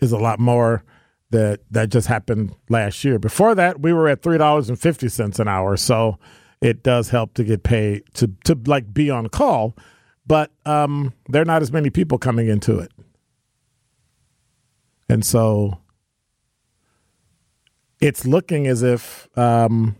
is 0.01 0.11
a 0.11 0.17
lot 0.17 0.39
more 0.39 0.83
that 1.31 1.61
that 1.71 1.89
just 1.89 2.07
happened 2.07 2.55
last 2.69 3.03
year. 3.03 3.19
Before 3.19 3.55
that, 3.55 3.81
we 3.81 3.93
were 3.93 4.07
at 4.07 4.21
$3.50 4.21 5.39
an 5.39 5.47
hour. 5.47 5.75
So, 5.77 6.19
it 6.61 6.83
does 6.83 7.09
help 7.09 7.33
to 7.35 7.43
get 7.43 7.63
paid 7.63 8.03
to 8.15 8.27
to 8.45 8.57
like 8.65 8.93
be 8.93 9.09
on 9.09 9.27
call, 9.29 9.75
but 10.25 10.51
um, 10.65 11.13
there 11.29 11.41
are 11.41 11.45
not 11.45 11.61
as 11.61 11.71
many 11.71 11.89
people 11.89 12.17
coming 12.17 12.47
into 12.47 12.79
it, 12.79 12.91
and 15.09 15.25
so 15.25 15.79
it's 18.01 18.25
looking 18.25 18.67
as 18.67 18.83
if 18.83 19.27
um, 19.37 19.95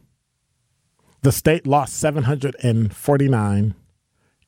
the 1.22 1.32
state 1.32 1.66
lost 1.68 1.98
749 1.98 3.76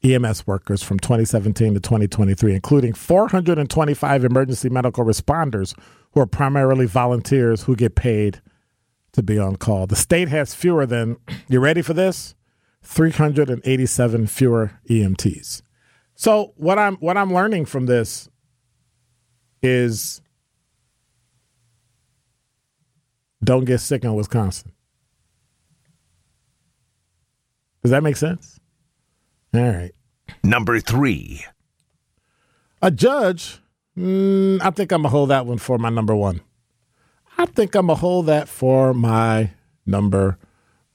EMS 0.04 0.48
workers 0.48 0.84
from 0.84 1.00
2017 1.00 1.74
to 1.74 1.80
2023, 1.80 2.54
including 2.54 2.94
425 2.94 4.24
emergency 4.24 4.70
medical 4.70 5.04
responders 5.04 5.74
who 6.18 6.22
are 6.22 6.26
primarily 6.26 6.88
volunteers 6.88 7.62
who 7.62 7.76
get 7.76 7.94
paid 7.94 8.42
to 9.12 9.22
be 9.22 9.38
on 9.38 9.56
call. 9.56 9.86
The 9.86 9.96
state 9.96 10.30
has 10.30 10.56
fewer 10.56 10.84
than, 10.88 11.18
you 11.48 11.60
ready 11.60 11.84
for 11.84 11.94
this? 11.94 12.34
387 12.82 14.26
fewer 14.26 14.72
EMTs. 14.90 15.62
So 16.16 16.54
what 16.56 16.80
I'm 16.80 16.96
what 16.96 17.18
I'm 17.18 17.32
learning 17.32 17.66
from 17.66 17.86
this 17.86 18.30
is 19.62 20.20
don't 23.44 23.66
get 23.66 23.78
sick 23.78 24.04
in 24.04 24.16
Wisconsin. 24.16 24.72
Does 27.84 27.92
that 27.92 28.02
make 28.02 28.18
sense? 28.18 28.60
All 29.54 29.62
right. 29.62 29.92
Number 30.42 30.80
three. 30.80 31.46
A 32.82 32.90
judge, 32.90 33.60
mm, 33.98 34.62
I 34.62 34.70
think 34.72 34.92
I'm 34.92 35.02
going 35.02 35.10
to 35.12 35.18
hold 35.18 35.30
that 35.30 35.46
one 35.46 35.58
for 35.58 35.78
my 35.78 35.90
number 35.90 36.16
one. 36.16 36.42
I 37.38 37.46
think 37.46 37.76
I'm 37.76 37.88
going 37.88 37.98
to 37.98 38.02
hold 38.02 38.26
that 38.28 38.48
for 38.48 38.94
my 38.94 39.52
number 39.86 40.38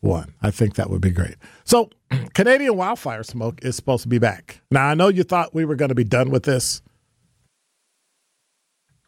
one. 0.00 0.34
I 0.42 0.50
think 0.50 0.74
that 0.74 0.90
would 0.90 1.00
be 1.00 1.10
great. 1.10 1.36
So, 1.64 1.90
Canadian 2.34 2.76
wildfire 2.76 3.22
smoke 3.22 3.60
is 3.64 3.76
supposed 3.76 4.02
to 4.02 4.08
be 4.08 4.18
back. 4.18 4.60
Now, 4.70 4.86
I 4.86 4.94
know 4.94 5.08
you 5.08 5.22
thought 5.22 5.54
we 5.54 5.64
were 5.64 5.76
going 5.76 5.90
to 5.90 5.94
be 5.94 6.04
done 6.04 6.30
with 6.30 6.42
this, 6.42 6.82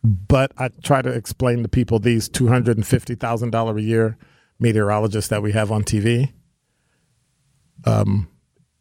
but 0.02 0.52
I 0.58 0.68
try 0.82 1.02
to 1.02 1.10
explain 1.10 1.62
to 1.62 1.68
people 1.68 1.98
these 1.98 2.28
$250,000 2.28 3.76
a 3.76 3.82
year 3.82 4.16
meteorologists 4.60 5.28
that 5.30 5.42
we 5.42 5.52
have 5.52 5.72
on 5.72 5.82
TV. 5.82 6.32
Um, 7.84 8.28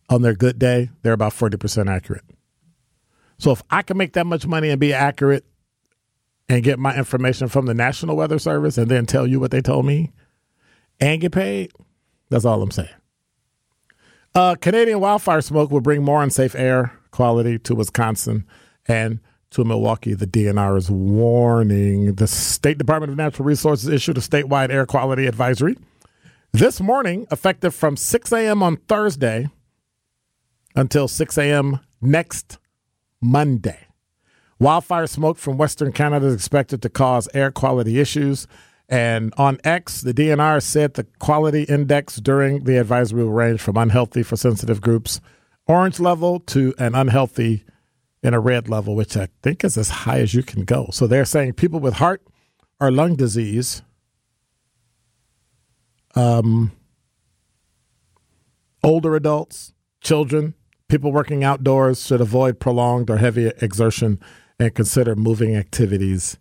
on 0.09 0.21
their 0.21 0.35
good 0.35 0.59
day, 0.59 0.89
they're 1.01 1.13
about 1.13 1.33
40% 1.33 1.89
accurate. 1.89 2.23
So, 3.37 3.51
if 3.51 3.61
I 3.69 3.81
can 3.81 3.97
make 3.97 4.13
that 4.13 4.25
much 4.25 4.47
money 4.47 4.69
and 4.69 4.79
be 4.79 4.93
accurate 4.93 5.45
and 6.49 6.63
get 6.63 6.79
my 6.79 6.95
information 6.95 7.47
from 7.47 7.65
the 7.65 7.73
National 7.73 8.15
Weather 8.15 8.39
Service 8.39 8.77
and 8.77 8.89
then 8.89 9.05
tell 9.05 9.27
you 9.27 9.39
what 9.39 9.51
they 9.51 9.61
told 9.61 9.85
me 9.85 10.11
and 10.99 11.21
get 11.21 11.31
paid, 11.31 11.71
that's 12.29 12.45
all 12.45 12.61
I'm 12.61 12.71
saying. 12.71 12.89
Uh, 14.35 14.55
Canadian 14.55 14.99
wildfire 14.99 15.41
smoke 15.41 15.69
will 15.69 15.81
bring 15.81 16.03
more 16.03 16.23
unsafe 16.23 16.55
air 16.55 16.99
quality 17.11 17.59
to 17.59 17.75
Wisconsin 17.75 18.45
and 18.87 19.19
to 19.51 19.63
Milwaukee. 19.63 20.15
The 20.15 20.25
DNR 20.25 20.77
is 20.77 20.89
warning. 20.89 22.15
The 22.15 22.27
State 22.27 22.79
Department 22.79 23.11
of 23.11 23.17
Natural 23.17 23.45
Resources 23.45 23.89
issued 23.89 24.17
a 24.17 24.21
statewide 24.21 24.71
air 24.71 24.85
quality 24.85 25.27
advisory 25.27 25.77
this 26.51 26.79
morning, 26.81 27.25
effective 27.31 27.73
from 27.73 27.97
6 27.97 28.31
a.m. 28.31 28.61
on 28.61 28.77
Thursday 28.77 29.49
until 30.75 31.07
6 31.07 31.37
a.m. 31.37 31.79
next 32.01 32.57
Monday. 33.23 33.87
Wildfire 34.59 35.07
smoke 35.07 35.37
from 35.37 35.57
Western 35.57 35.91
Canada 35.91 36.27
is 36.27 36.35
expected 36.35 36.81
to 36.81 36.89
cause 36.89 37.27
air 37.33 37.51
quality 37.51 37.99
issues. 37.99 38.47
And 38.87 39.33
on 39.37 39.59
X, 39.63 40.01
the 40.01 40.13
DNR 40.13 40.61
said 40.61 40.93
the 40.93 41.05
quality 41.19 41.63
index 41.63 42.17
during 42.17 42.65
the 42.65 42.77
advisory 42.77 43.23
will 43.23 43.31
range 43.31 43.61
from 43.61 43.77
unhealthy 43.77 44.23
for 44.23 44.35
sensitive 44.35 44.81
groups, 44.81 45.19
orange 45.67 45.99
level, 45.99 46.39
to 46.41 46.73
an 46.77 46.93
unhealthy 46.95 47.65
in 48.21 48.33
a 48.33 48.39
red 48.39 48.69
level, 48.69 48.95
which 48.95 49.17
I 49.17 49.27
think 49.41 49.63
is 49.63 49.77
as 49.77 49.89
high 49.89 50.19
as 50.19 50.33
you 50.33 50.43
can 50.43 50.63
go. 50.63 50.89
So 50.91 51.07
they're 51.07 51.25
saying 51.25 51.53
people 51.53 51.79
with 51.79 51.95
heart 51.95 52.21
or 52.79 52.91
lung 52.91 53.15
disease, 53.15 53.81
um, 56.15 56.71
older 58.83 59.15
adults, 59.15 59.73
children, 60.01 60.53
people 60.89 61.11
working 61.11 61.43
outdoors 61.43 62.05
should 62.05 62.21
avoid 62.21 62.59
prolonged 62.59 63.09
or 63.09 63.17
heavy 63.17 63.47
exertion 63.61 64.19
and 64.59 64.73
consider 64.75 65.15
moving 65.15 65.55
activities 65.55 66.37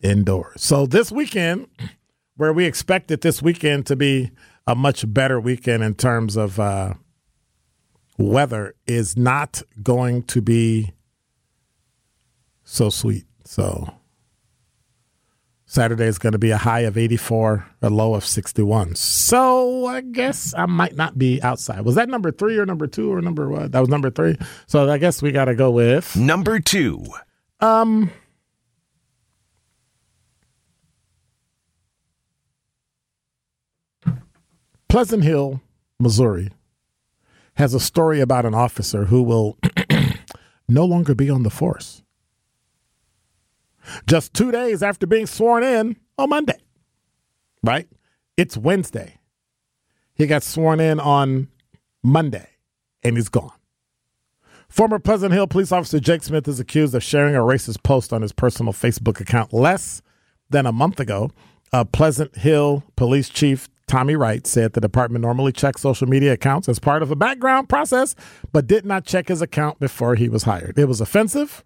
indoors. 0.00 0.62
So 0.62 0.86
this 0.86 1.10
weekend, 1.10 1.68
where 2.36 2.52
we 2.52 2.64
expected 2.64 3.22
this 3.22 3.42
weekend 3.42 3.86
to 3.86 3.96
be 3.96 4.30
a 4.66 4.74
much 4.74 5.12
better 5.12 5.40
weekend 5.40 5.82
in 5.82 5.94
terms 5.94 6.36
of 6.36 6.60
uh, 6.60 6.94
weather, 8.18 8.74
is 8.86 9.16
not 9.16 9.62
going 9.82 10.22
to 10.24 10.42
be 10.42 10.92
so 12.64 12.90
sweet. 12.90 13.24
So 13.44 13.95
Saturday 15.68 16.04
is 16.06 16.18
going 16.18 16.32
to 16.32 16.38
be 16.38 16.52
a 16.52 16.56
high 16.56 16.80
of 16.80 16.96
84, 16.96 17.66
a 17.82 17.90
low 17.90 18.14
of 18.14 18.24
61. 18.24 18.94
So 18.94 19.86
I 19.86 20.00
guess 20.00 20.54
I 20.56 20.66
might 20.66 20.94
not 20.94 21.18
be 21.18 21.42
outside. 21.42 21.80
Was 21.84 21.96
that 21.96 22.08
number 22.08 22.30
three 22.30 22.56
or 22.56 22.64
number 22.64 22.86
two 22.86 23.12
or 23.12 23.20
number 23.20 23.48
what? 23.48 23.72
That 23.72 23.80
was 23.80 23.88
number 23.88 24.08
three. 24.10 24.36
So 24.68 24.88
I 24.88 24.98
guess 24.98 25.20
we 25.22 25.32
got 25.32 25.46
to 25.46 25.54
go 25.56 25.70
with 25.72 26.14
Number 26.16 26.60
two. 26.60 27.04
um. 27.60 28.10
Pleasant 34.88 35.24
Hill, 35.24 35.60
Missouri, 35.98 36.50
has 37.54 37.74
a 37.74 37.80
story 37.80 38.20
about 38.20 38.46
an 38.46 38.54
officer 38.54 39.06
who 39.06 39.22
will 39.22 39.58
no 40.68 40.84
longer 40.84 41.14
be 41.14 41.28
on 41.28 41.42
the 41.42 41.50
force. 41.50 42.02
Just 44.06 44.34
two 44.34 44.50
days 44.52 44.82
after 44.82 45.06
being 45.06 45.26
sworn 45.26 45.62
in 45.62 45.96
on 46.18 46.30
Monday, 46.30 46.58
right? 47.62 47.88
It's 48.36 48.56
Wednesday. 48.56 49.18
He 50.14 50.26
got 50.26 50.42
sworn 50.42 50.80
in 50.80 50.98
on 50.98 51.48
Monday 52.02 52.48
and 53.02 53.16
he's 53.16 53.28
gone. 53.28 53.52
Former 54.68 54.98
Pleasant 54.98 55.32
Hill 55.32 55.46
police 55.46 55.72
officer 55.72 56.00
Jake 56.00 56.22
Smith 56.22 56.48
is 56.48 56.58
accused 56.58 56.94
of 56.94 57.02
sharing 57.02 57.36
a 57.36 57.40
racist 57.40 57.82
post 57.82 58.12
on 58.12 58.22
his 58.22 58.32
personal 58.32 58.72
Facebook 58.72 59.20
account 59.20 59.52
less 59.52 60.02
than 60.50 60.66
a 60.66 60.72
month 60.72 61.00
ago. 61.00 61.30
Uh, 61.72 61.84
Pleasant 61.84 62.36
Hill 62.36 62.82
police 62.96 63.28
chief 63.28 63.68
Tommy 63.86 64.16
Wright 64.16 64.46
said 64.46 64.72
the 64.72 64.80
department 64.80 65.22
normally 65.22 65.52
checks 65.52 65.80
social 65.80 66.08
media 66.08 66.32
accounts 66.32 66.68
as 66.68 66.78
part 66.78 67.02
of 67.02 67.10
a 67.10 67.16
background 67.16 67.68
process, 67.68 68.16
but 68.52 68.66
did 68.66 68.84
not 68.84 69.04
check 69.04 69.28
his 69.28 69.40
account 69.40 69.78
before 69.78 70.16
he 70.16 70.28
was 70.28 70.42
hired. 70.42 70.76
It 70.78 70.86
was 70.86 71.00
offensive. 71.00 71.64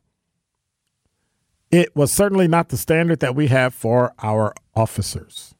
It 1.70 1.94
was 1.94 2.10
certainly 2.12 2.48
not 2.48 2.70
the 2.70 2.76
standard 2.76 3.20
that 3.20 3.34
we 3.34 3.46
have 3.46 3.72
for 3.74 4.12
our 4.22 4.54
officers. 4.74 5.54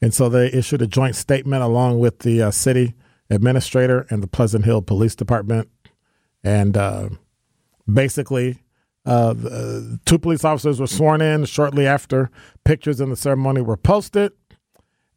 And 0.00 0.14
so 0.14 0.28
they 0.28 0.46
issued 0.46 0.80
a 0.80 0.86
joint 0.86 1.16
statement 1.16 1.62
along 1.62 1.98
with 1.98 2.20
the 2.20 2.42
uh, 2.42 2.50
city 2.50 2.94
administrator 3.28 4.06
and 4.10 4.22
the 4.22 4.26
Pleasant 4.28 4.64
Hill 4.64 4.82
Police 4.82 5.14
Department. 5.14 5.68
And 6.42 6.76
uh, 6.76 7.10
basically, 7.92 8.62
uh, 9.04 9.32
the, 9.32 10.00
two 10.04 10.18
police 10.18 10.44
officers 10.44 10.80
were 10.80 10.86
sworn 10.86 11.20
in 11.20 11.44
shortly 11.44 11.86
after 11.86 12.30
pictures 12.64 13.00
in 13.00 13.10
the 13.10 13.16
ceremony 13.16 13.60
were 13.60 13.76
posted. 13.76 14.32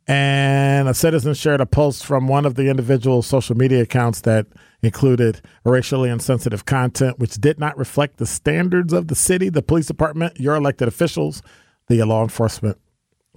And 0.08 0.90
a 0.90 0.94
citizen 0.94 1.36
shared 1.36 1.62
a 1.62 1.66
post 1.66 2.06
from 2.06 2.28
one 2.28 2.46
of 2.46 2.56
the 2.56 2.70
individual 2.70 3.22
social 3.22 3.56
media 3.56 3.84
accounts 3.84 4.22
that 4.22 4.48
included 4.84 5.42
racially 5.64 6.10
insensitive 6.10 6.66
content, 6.66 7.20
which 7.20 7.36
did 7.36 7.60
not 7.60 7.78
reflect 7.78 8.18
the 8.18 8.26
standards 8.26 8.94
of 8.94 9.08
the 9.08 9.16
city, 9.16 9.50
the 9.50 9.62
police 9.62 9.88
department, 9.88 10.40
your 10.40 10.56
elected 10.56 10.88
officials, 10.88 11.42
the 11.88 12.04
law 12.04 12.24
enforcement 12.24 12.78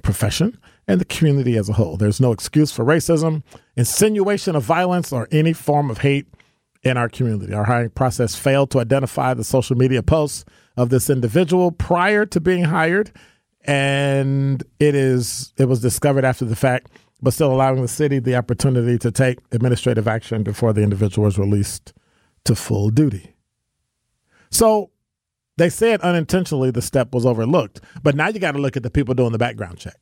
profession, 0.03 0.59
and 0.87 1.01
the 1.01 1.05
community 1.05 1.57
as 1.57 1.69
a 1.69 1.75
whole. 1.75 1.97
There's 1.97 2.21
no 2.21 2.33
excuse 2.33 2.71
for 2.73 2.85
racism, 2.85 3.43
insinuation 3.77 4.57
of 4.57 4.63
violence, 4.63 5.13
or 5.13 5.29
any 5.31 5.53
form 5.53 5.91
of 5.91 5.99
hate 5.99 6.27
in 6.83 6.97
our 6.97 7.09
community. 7.09 7.53
Our 7.55 7.65
hiring 7.65 7.91
process 7.91 8.35
failed 8.35 8.71
to 8.73 8.81
identify 8.81 9.35
the 9.35 9.45
social 9.45 9.77
media 9.77 10.03
posts 10.03 10.45
of 10.77 10.91
this 10.91 11.09
individual 11.09 11.73
prior 11.73 12.27
to 12.27 12.41
being 12.41 12.65
hired 12.65 13.13
and 13.65 14.63
it 14.79 14.95
is 14.95 15.53
it 15.57 15.65
was 15.67 15.81
discovered 15.81 16.25
after 16.25 16.45
the 16.45 16.57
fact, 16.57 16.91
but 17.23 17.33
still 17.33 17.53
allowing 17.53 17.83
the 17.83 17.89
city 17.89 18.19
the 18.19 18.37
opportunity 18.37 18.99
to 18.99 19.11
take 19.11 19.39
administrative 19.53 20.07
action 20.07 20.43
before 20.43 20.73
the 20.73 20.83
individual 20.83 21.25
was 21.25 21.39
released 21.39 21.93
to 22.45 22.55
full 22.55 22.91
duty. 22.91 23.35
So 24.51 24.91
they 25.57 25.69
said 25.71 26.01
unintentionally 26.01 26.71
the 26.71 26.83
step 26.83 27.15
was 27.15 27.25
overlooked, 27.25 27.81
but 28.03 28.15
now 28.15 28.29
you 28.29 28.39
got 28.39 28.53
to 28.53 28.59
look 28.59 28.77
at 28.77 28.83
the 28.83 28.91
people 28.91 29.15
doing 29.15 29.33
the 29.33 29.39
background 29.39 29.79
check. 29.79 29.97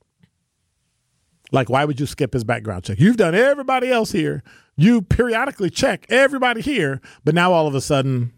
Like, 1.53 1.69
why 1.69 1.85
would 1.85 2.01
you 2.01 2.07
skip 2.07 2.33
his 2.33 2.45
background 2.45 2.85
check? 2.85 2.99
You've 2.99 3.19
done 3.19 3.35
everybody 3.35 3.91
else 3.91 4.13
here. 4.13 4.43
You 4.77 5.03
periodically 5.03 5.69
check 5.69 6.07
everybody 6.09 6.63
here, 6.63 7.03
but 7.25 7.35
now 7.35 7.53
all 7.53 7.67
of 7.67 7.75
a 7.75 7.81
sudden, 7.81 8.33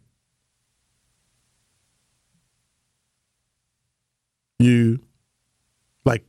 you 4.59 5.01
like 6.05 6.25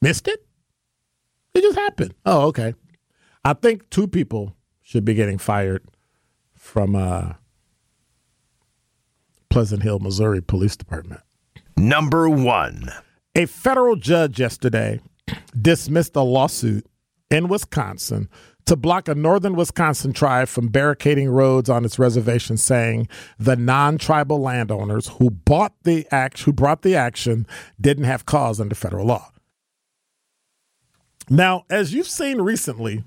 Missed 0.00 0.28
it? 0.28 0.43
It 1.54 1.62
just 1.62 1.78
happened. 1.78 2.14
Oh, 2.26 2.48
okay. 2.48 2.74
I 3.44 3.52
think 3.52 3.88
two 3.90 4.08
people 4.08 4.56
should 4.82 5.04
be 5.04 5.14
getting 5.14 5.38
fired 5.38 5.84
from 6.54 6.96
uh, 6.96 7.34
Pleasant 9.50 9.82
Hill, 9.82 10.00
Missouri 10.00 10.42
Police 10.42 10.76
Department. 10.76 11.20
Number 11.76 12.28
one. 12.28 12.90
A 13.36 13.46
federal 13.46 13.96
judge 13.96 14.40
yesterday 14.40 15.00
dismissed 15.60 16.16
a 16.16 16.22
lawsuit 16.22 16.86
in 17.30 17.48
Wisconsin 17.48 18.28
to 18.66 18.76
block 18.76 19.08
a 19.08 19.14
northern 19.14 19.54
Wisconsin 19.54 20.12
tribe 20.12 20.48
from 20.48 20.68
barricading 20.68 21.28
roads 21.28 21.68
on 21.68 21.84
its 21.84 21.98
reservation, 21.98 22.56
saying 22.56 23.08
the 23.38 23.56
non-tribal 23.56 24.40
landowners 24.40 25.08
who 25.18 25.30
bought 25.30 25.74
the 25.82 26.06
act, 26.10 26.42
who 26.42 26.52
brought 26.52 26.82
the 26.82 26.96
action, 26.96 27.46
didn't 27.80 28.04
have 28.04 28.24
cause 28.24 28.60
under 28.60 28.74
federal 28.74 29.06
law. 29.06 29.30
Now, 31.30 31.64
as 31.70 31.94
you've 31.94 32.08
seen 32.08 32.40
recently, 32.40 33.04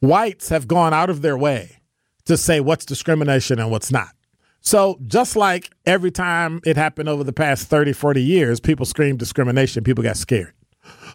whites 0.00 0.48
have 0.48 0.68
gone 0.68 0.92
out 0.92 1.10
of 1.10 1.22
their 1.22 1.36
way 1.36 1.78
to 2.24 2.36
say 2.36 2.60
what's 2.60 2.84
discrimination 2.84 3.58
and 3.58 3.70
what's 3.70 3.90
not. 3.90 4.10
So, 4.60 4.98
just 5.06 5.36
like 5.36 5.70
every 5.86 6.10
time 6.10 6.60
it 6.66 6.76
happened 6.76 7.08
over 7.08 7.24
the 7.24 7.32
past 7.32 7.68
30, 7.68 7.92
40 7.92 8.22
years, 8.22 8.60
people 8.60 8.84
screamed 8.84 9.18
discrimination, 9.18 9.84
people 9.84 10.02
got 10.02 10.16
scared. 10.16 10.52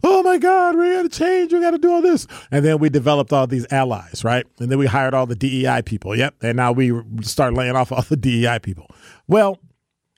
Oh 0.04 0.24
my 0.24 0.38
God, 0.38 0.76
we 0.76 0.94
got 0.94 1.04
to 1.04 1.10
change, 1.10 1.54
we 1.54 1.60
got 1.60 1.72
to 1.72 1.78
do 1.78 1.92
all 1.92 2.02
this. 2.02 2.28
And 2.52 2.64
then 2.64 2.80
we 2.80 2.90
developed 2.90 3.32
all 3.32 3.48
these 3.48 3.66
allies, 3.72 4.24
right? 4.24 4.46
And 4.60 4.72
then 4.72 4.78
we 4.78 4.86
hired 4.86 5.14
all 5.14 5.26
the 5.26 5.36
DEI 5.36 5.82
people. 5.84 6.16
Yep. 6.16 6.36
And 6.42 6.58
now 6.58 6.72
we 6.72 6.92
start 7.22 7.54
laying 7.54 7.76
off 7.76 7.92
all 7.92 8.02
the 8.02 8.18
DEI 8.18 8.60
people. 8.60 8.90
Well, 9.28 9.60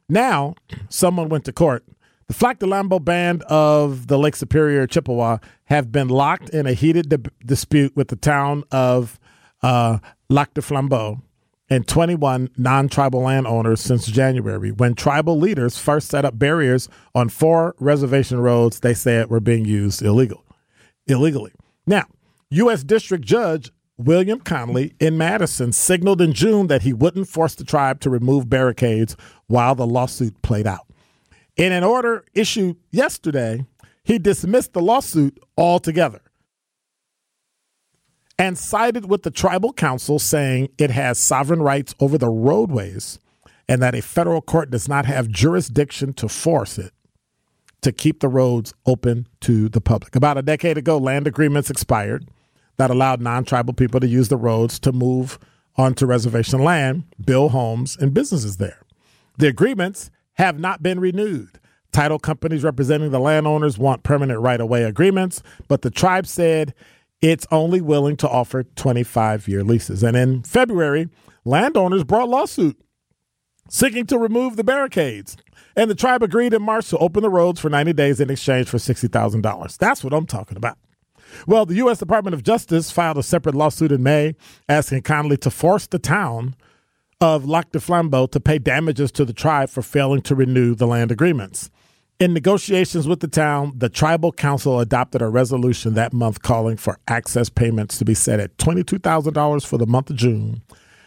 now 0.09 0.55
someone 0.89 1.29
went 1.29 1.45
to 1.45 1.53
court 1.53 1.83
the 2.27 2.45
Lac 2.45 2.59
du 2.59 2.65
Flambeau 2.65 3.03
band 3.03 3.43
of 3.43 4.07
the 4.07 4.17
Lake 4.17 4.35
Superior 4.35 4.87
Chippewa 4.87 5.37
have 5.65 5.91
been 5.91 6.07
locked 6.07 6.49
in 6.49 6.65
a 6.65 6.73
heated 6.73 7.09
di- 7.09 7.29
dispute 7.45 7.95
with 7.95 8.07
the 8.07 8.15
town 8.15 8.63
of 8.71 9.19
uh, 9.61 9.99
Lac 10.29 10.53
du 10.53 10.61
Flambeau 10.61 11.21
and 11.69 11.87
21 11.87 12.49
non 12.57 12.87
tribal 12.87 13.21
landowners 13.21 13.81
since 13.81 14.07
January 14.07 14.71
when 14.71 14.93
tribal 14.95 15.37
leaders 15.37 15.77
first 15.77 16.09
set 16.09 16.25
up 16.25 16.37
barriers 16.37 16.87
on 17.13 17.29
four 17.29 17.75
reservation 17.79 18.39
roads 18.39 18.79
they 18.79 18.93
said 18.93 19.29
were 19.29 19.39
being 19.39 19.65
used 19.65 20.01
illegal, 20.01 20.43
illegally. 21.07 21.51
Now, 21.87 22.05
U.S. 22.51 22.83
District 22.83 23.23
Judge 23.23 23.71
William 23.97 24.39
Conley 24.39 24.93
in 24.99 25.17
Madison 25.17 25.71
signaled 25.71 26.21
in 26.21 26.33
June 26.33 26.67
that 26.67 26.81
he 26.81 26.91
wouldn't 26.91 27.29
force 27.29 27.55
the 27.55 27.63
tribe 27.63 27.99
to 28.01 28.09
remove 28.09 28.49
barricades 28.49 29.15
while 29.47 29.73
the 29.73 29.87
lawsuit 29.87 30.41
played 30.41 30.67
out. 30.67 30.85
In 31.57 31.71
an 31.71 31.83
order 31.83 32.25
issued 32.33 32.77
yesterday, 32.91 33.65
he 34.03 34.19
dismissed 34.19 34.73
the 34.73 34.81
lawsuit 34.81 35.39
altogether 35.57 36.21
and 38.37 38.57
sided 38.57 39.09
with 39.09 39.23
the 39.23 39.31
tribal 39.31 39.71
council, 39.71 40.19
saying 40.19 40.69
it 40.77 40.91
has 40.91 41.17
sovereign 41.17 41.61
rights 41.61 41.95
over 41.99 42.17
the 42.17 42.29
roadways 42.29 43.19
and 43.67 43.81
that 43.81 43.95
a 43.95 44.01
federal 44.01 44.41
court 44.41 44.69
does 44.69 44.87
not 44.87 45.05
have 45.05 45.27
jurisdiction 45.29 46.13
to 46.13 46.27
force 46.27 46.77
it 46.77 46.91
to 47.81 47.91
keep 47.91 48.19
the 48.19 48.27
roads 48.27 48.73
open 48.85 49.27
to 49.41 49.69
the 49.69 49.81
public. 49.81 50.15
About 50.15 50.37
a 50.37 50.41
decade 50.41 50.77
ago, 50.77 50.97
land 50.97 51.27
agreements 51.27 51.69
expired 51.69 52.27
that 52.77 52.91
allowed 52.91 53.21
non 53.21 53.45
tribal 53.45 53.73
people 53.73 53.99
to 53.99 54.07
use 54.07 54.27
the 54.27 54.37
roads 54.37 54.79
to 54.79 54.91
move 54.91 55.39
onto 55.77 56.05
reservation 56.05 56.63
land, 56.63 57.03
build 57.23 57.51
homes, 57.51 57.97
and 57.97 58.13
businesses 58.13 58.57
there. 58.57 58.81
The 59.37 59.47
agreements 59.47 60.09
have 60.35 60.59
not 60.59 60.81
been 60.81 60.99
renewed. 60.99 61.59
Title 61.91 62.19
companies 62.19 62.63
representing 62.63 63.11
the 63.11 63.19
landowners 63.19 63.77
want 63.77 64.03
permanent 64.03 64.39
right 64.41 64.59
of 64.59 64.67
way 64.67 64.83
agreements, 64.83 65.41
but 65.67 65.81
the 65.81 65.89
tribe 65.89 66.27
said 66.27 66.73
it's 67.21 67.47
only 67.51 67.81
willing 67.81 68.17
to 68.17 68.29
offer 68.29 68.63
25 68.63 69.47
year 69.47 69.63
leases. 69.63 70.03
And 70.03 70.17
in 70.17 70.43
February, 70.43 71.09
landowners 71.45 72.03
brought 72.03 72.29
lawsuit 72.29 72.77
seeking 73.69 74.05
to 74.07 74.17
remove 74.17 74.55
the 74.55 74.63
barricades. 74.63 75.37
And 75.75 75.89
the 75.89 75.95
tribe 75.95 76.23
agreed 76.23 76.53
in 76.53 76.61
March 76.61 76.89
to 76.89 76.97
open 76.99 77.23
the 77.23 77.29
roads 77.29 77.59
for 77.59 77.69
90 77.69 77.93
days 77.93 78.19
in 78.19 78.29
exchange 78.29 78.67
for 78.67 78.77
$60,000. 78.77 79.77
That's 79.77 80.03
what 80.03 80.13
I'm 80.13 80.25
talking 80.25 80.57
about. 80.57 80.77
Well, 81.47 81.65
the 81.65 81.75
U.S. 81.75 81.99
Department 81.99 82.33
of 82.33 82.43
Justice 82.43 82.91
filed 82.91 83.17
a 83.17 83.23
separate 83.23 83.55
lawsuit 83.55 83.91
in 83.91 84.03
May 84.03 84.35
asking 84.69 85.01
Conley 85.01 85.37
to 85.37 85.49
force 85.49 85.87
the 85.87 85.99
town 85.99 86.55
of 87.21 87.45
Lac 87.45 87.71
du 87.71 87.79
Flambeau 87.79 88.29
to 88.31 88.39
pay 88.39 88.59
damages 88.59 89.11
to 89.13 89.25
the 89.25 89.33
tribe 89.33 89.69
for 89.69 89.81
failing 89.81 90.21
to 90.21 90.35
renew 90.35 90.75
the 90.75 90.87
land 90.87 91.11
agreements. 91.11 91.69
In 92.19 92.33
negotiations 92.33 93.07
with 93.07 93.19
the 93.19 93.27
town, 93.27 93.73
the 93.75 93.89
tribal 93.89 94.31
council 94.31 94.79
adopted 94.79 95.21
a 95.21 95.27
resolution 95.27 95.95
that 95.95 96.13
month 96.13 96.41
calling 96.41 96.77
for 96.77 96.97
access 97.07 97.49
payments 97.49 97.97
to 97.97 98.05
be 98.05 98.13
set 98.13 98.39
at 98.39 98.57
$22,000 98.57 99.65
for 99.65 99.77
the 99.77 99.85
month 99.85 100.09
of 100.09 100.15
June 100.15 100.61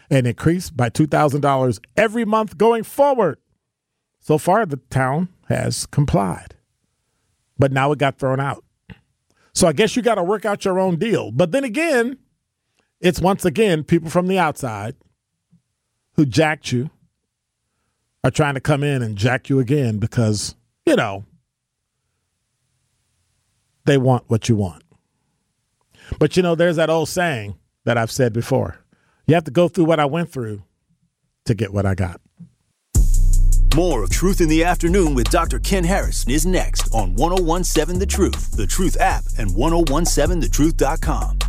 and 0.09 0.27
increased 0.27 0.77
by 0.77 0.89
$2,000 0.89 1.79
every 1.97 2.25
month 2.25 2.57
going 2.57 2.83
forward. 2.83 3.39
So 4.19 4.37
far, 4.37 4.65
the 4.65 4.77
town 4.89 5.29
has 5.47 5.85
complied, 5.87 6.55
but 7.57 7.71
now 7.71 7.91
it 7.91 7.99
got 7.99 8.19
thrown 8.19 8.39
out. 8.39 8.63
So 9.53 9.67
I 9.67 9.73
guess 9.73 9.95
you 9.95 10.01
got 10.01 10.15
to 10.15 10.23
work 10.23 10.45
out 10.45 10.63
your 10.65 10.79
own 10.79 10.97
deal. 10.97 11.31
But 11.31 11.51
then 11.51 11.63
again, 11.63 12.19
it's 12.99 13.19
once 13.19 13.45
again 13.45 13.83
people 13.83 14.09
from 14.09 14.27
the 14.27 14.37
outside 14.37 14.95
who 16.19 16.25
jacked 16.25 16.73
you 16.73 16.89
are 18.25 18.29
trying 18.29 18.53
to 18.53 18.59
come 18.59 18.83
in 18.83 19.01
and 19.01 19.15
jack 19.15 19.47
you 19.47 19.57
again 19.57 19.99
because, 19.99 20.53
you 20.85 20.93
know, 20.93 21.23
they 23.85 23.97
want 23.97 24.25
what 24.27 24.49
you 24.49 24.57
want. 24.57 24.83
But, 26.19 26.35
you 26.35 26.43
know, 26.43 26.55
there's 26.55 26.75
that 26.75 26.89
old 26.89 27.07
saying 27.07 27.55
that 27.85 27.97
I've 27.97 28.11
said 28.11 28.33
before 28.33 28.83
you 29.27 29.35
have 29.35 29.45
to 29.45 29.51
go 29.51 29.69
through 29.69 29.85
what 29.85 30.01
I 30.01 30.07
went 30.07 30.29
through 30.29 30.61
to 31.45 31.55
get 31.55 31.71
what 31.71 31.85
I 31.85 31.95
got. 31.95 32.19
More 33.73 34.03
of 34.03 34.09
Truth 34.09 34.41
in 34.41 34.49
the 34.49 34.65
Afternoon 34.65 35.15
with 35.15 35.29
Dr. 35.29 35.57
Ken 35.59 35.85
Harris 35.85 36.27
is 36.27 36.45
next 36.45 36.93
on 36.93 37.15
1017 37.15 37.97
The 37.97 38.05
Truth, 38.05 38.57
The 38.57 38.67
Truth 38.67 38.97
app, 38.99 39.23
and 39.37 39.51
1017thetruth.com. 39.51 41.48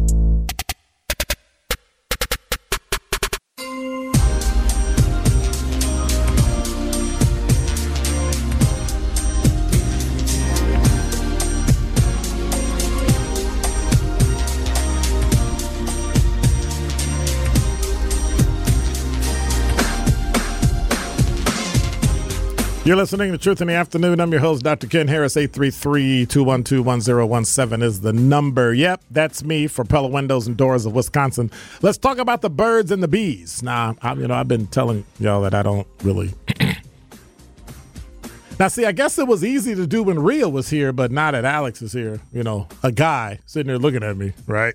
You're 22.83 22.95
listening 22.95 23.31
to 23.31 23.37
Truth 23.37 23.61
in 23.61 23.67
the 23.67 23.75
Afternoon. 23.75 24.19
I'm 24.19 24.31
your 24.31 24.41
host, 24.41 24.63
Dr. 24.63 24.87
Ken 24.87 25.07
Harris. 25.07 25.37
833 25.37 26.25
212 26.25 26.83
1017 26.83 27.79
is 27.83 28.01
the 28.01 28.11
number. 28.11 28.73
Yep, 28.73 29.03
that's 29.11 29.43
me 29.43 29.67
for 29.67 29.85
Pella 29.85 30.07
Windows 30.07 30.47
and 30.47 30.57
Doors 30.57 30.87
of 30.87 30.93
Wisconsin. 30.93 31.51
Let's 31.83 31.99
talk 31.99 32.17
about 32.17 32.41
the 32.41 32.49
birds 32.49 32.89
and 32.89 33.03
the 33.03 33.07
bees. 33.07 33.61
Now, 33.61 33.95
I, 34.01 34.13
you 34.13 34.27
know, 34.27 34.33
I've 34.33 34.47
been 34.47 34.65
telling 34.65 35.05
y'all 35.19 35.43
that 35.43 35.53
I 35.53 35.61
don't 35.61 35.85
really. 36.01 36.33
now, 38.59 38.67
see, 38.67 38.85
I 38.85 38.93
guess 38.93 39.19
it 39.19 39.27
was 39.27 39.43
easy 39.43 39.75
to 39.75 39.85
do 39.85 40.01
when 40.01 40.17
Ria 40.17 40.49
was 40.49 40.67
here, 40.71 40.91
but 40.91 41.11
not 41.11 41.35
at 41.35 41.45
Alex 41.45 41.83
is 41.83 41.93
here. 41.93 42.19
You 42.33 42.41
know, 42.41 42.67
a 42.81 42.91
guy 42.91 43.41
sitting 43.45 43.67
there 43.67 43.77
looking 43.77 44.01
at 44.01 44.17
me, 44.17 44.33
right? 44.47 44.73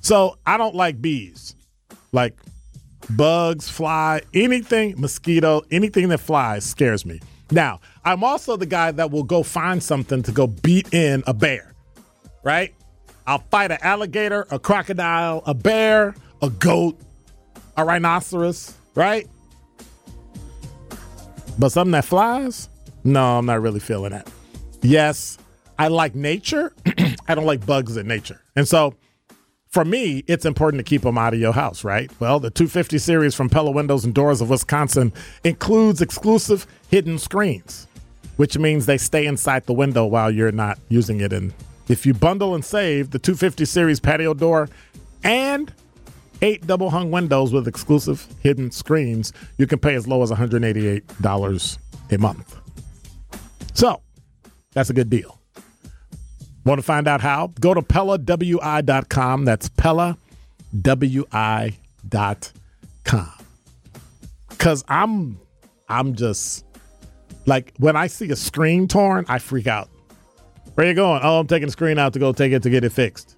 So 0.00 0.38
I 0.44 0.56
don't 0.56 0.74
like 0.74 1.00
bees. 1.00 1.54
Like 2.10 2.36
bugs, 3.10 3.68
fly, 3.68 4.22
anything, 4.34 5.00
mosquito, 5.00 5.62
anything 5.70 6.08
that 6.08 6.18
flies 6.18 6.64
scares 6.64 7.06
me. 7.06 7.20
Now, 7.50 7.80
I'm 8.04 8.24
also 8.24 8.56
the 8.56 8.66
guy 8.66 8.90
that 8.92 9.10
will 9.10 9.22
go 9.22 9.42
find 9.42 9.82
something 9.82 10.22
to 10.22 10.32
go 10.32 10.46
beat 10.46 10.92
in 10.94 11.22
a 11.26 11.34
bear, 11.34 11.74
right? 12.42 12.74
I'll 13.26 13.38
fight 13.38 13.70
an 13.70 13.78
alligator, 13.82 14.46
a 14.50 14.58
crocodile, 14.58 15.42
a 15.46 15.54
bear, 15.54 16.14
a 16.42 16.50
goat, 16.50 16.98
a 17.76 17.84
rhinoceros, 17.84 18.74
right? 18.94 19.26
But 21.58 21.70
something 21.70 21.92
that 21.92 22.04
flies? 22.04 22.68
No, 23.04 23.38
I'm 23.38 23.46
not 23.46 23.60
really 23.60 23.80
feeling 23.80 24.12
that. 24.12 24.30
Yes, 24.82 25.38
I 25.78 25.88
like 25.88 26.14
nature. 26.14 26.74
I 27.28 27.34
don't 27.34 27.46
like 27.46 27.64
bugs 27.64 27.96
in 27.96 28.06
nature. 28.06 28.40
And 28.56 28.66
so 28.66 28.94
for 29.74 29.84
me, 29.84 30.22
it's 30.28 30.44
important 30.44 30.78
to 30.78 30.88
keep 30.88 31.02
them 31.02 31.18
out 31.18 31.34
of 31.34 31.40
your 31.40 31.52
house, 31.52 31.82
right? 31.82 32.08
Well, 32.20 32.38
the 32.38 32.48
250 32.48 32.96
series 32.98 33.34
from 33.34 33.50
Pella 33.50 33.72
Windows 33.72 34.04
and 34.04 34.14
Doors 34.14 34.40
of 34.40 34.48
Wisconsin 34.48 35.12
includes 35.42 36.00
exclusive 36.00 36.64
hidden 36.90 37.18
screens, 37.18 37.88
which 38.36 38.56
means 38.56 38.86
they 38.86 38.98
stay 38.98 39.26
inside 39.26 39.66
the 39.66 39.72
window 39.72 40.06
while 40.06 40.30
you're 40.30 40.52
not 40.52 40.78
using 40.90 41.20
it. 41.20 41.32
And 41.32 41.52
if 41.88 42.06
you 42.06 42.14
bundle 42.14 42.54
and 42.54 42.64
save 42.64 43.10
the 43.10 43.18
250 43.18 43.64
series 43.64 43.98
patio 43.98 44.32
door 44.32 44.68
and 45.24 45.72
eight 46.40 46.64
double 46.68 46.90
hung 46.90 47.10
windows 47.10 47.52
with 47.52 47.66
exclusive 47.66 48.28
hidden 48.44 48.70
screens, 48.70 49.32
you 49.58 49.66
can 49.66 49.80
pay 49.80 49.96
as 49.96 50.06
low 50.06 50.22
as 50.22 50.30
$188 50.30 51.78
a 52.12 52.18
month. 52.18 52.60
So 53.72 54.00
that's 54.72 54.90
a 54.90 54.94
good 54.94 55.10
deal. 55.10 55.40
Want 56.64 56.78
to 56.78 56.82
find 56.82 57.06
out 57.06 57.20
how? 57.20 57.48
Go 57.60 57.74
to 57.74 57.82
PellaWI.com. 57.82 59.44
That's 59.44 59.68
PellaWI.com. 59.68 60.18
Cause 64.58 64.82
I'm 64.88 65.38
I'm 65.90 66.14
just 66.14 66.64
like 67.44 67.74
when 67.78 67.96
I 67.96 68.06
see 68.06 68.30
a 68.30 68.36
screen 68.36 68.88
torn, 68.88 69.26
I 69.28 69.38
freak 69.38 69.66
out. 69.66 69.90
Where 70.74 70.86
you 70.86 70.94
going? 70.94 71.20
Oh, 71.22 71.40
I'm 71.40 71.46
taking 71.46 71.66
the 71.66 71.72
screen 71.72 71.98
out 71.98 72.14
to 72.14 72.18
go 72.18 72.32
take 72.32 72.52
it 72.52 72.62
to 72.62 72.70
get 72.70 72.82
it 72.82 72.90
fixed. 72.90 73.36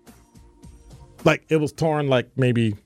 Like 1.25 1.45
it 1.49 1.57
was 1.57 1.73
torn 1.73 2.09
like 2.09 2.31
maybe 2.37 2.77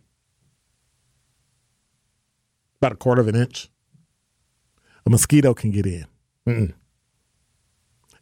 about 2.80 2.92
a 2.92 2.96
quarter 2.96 3.20
of 3.20 3.28
an 3.28 3.36
inch. 3.36 3.68
A 5.04 5.10
mosquito 5.10 5.52
can 5.52 5.70
get 5.70 5.84
in. 5.84 6.06
Mm-mm. 6.48 6.72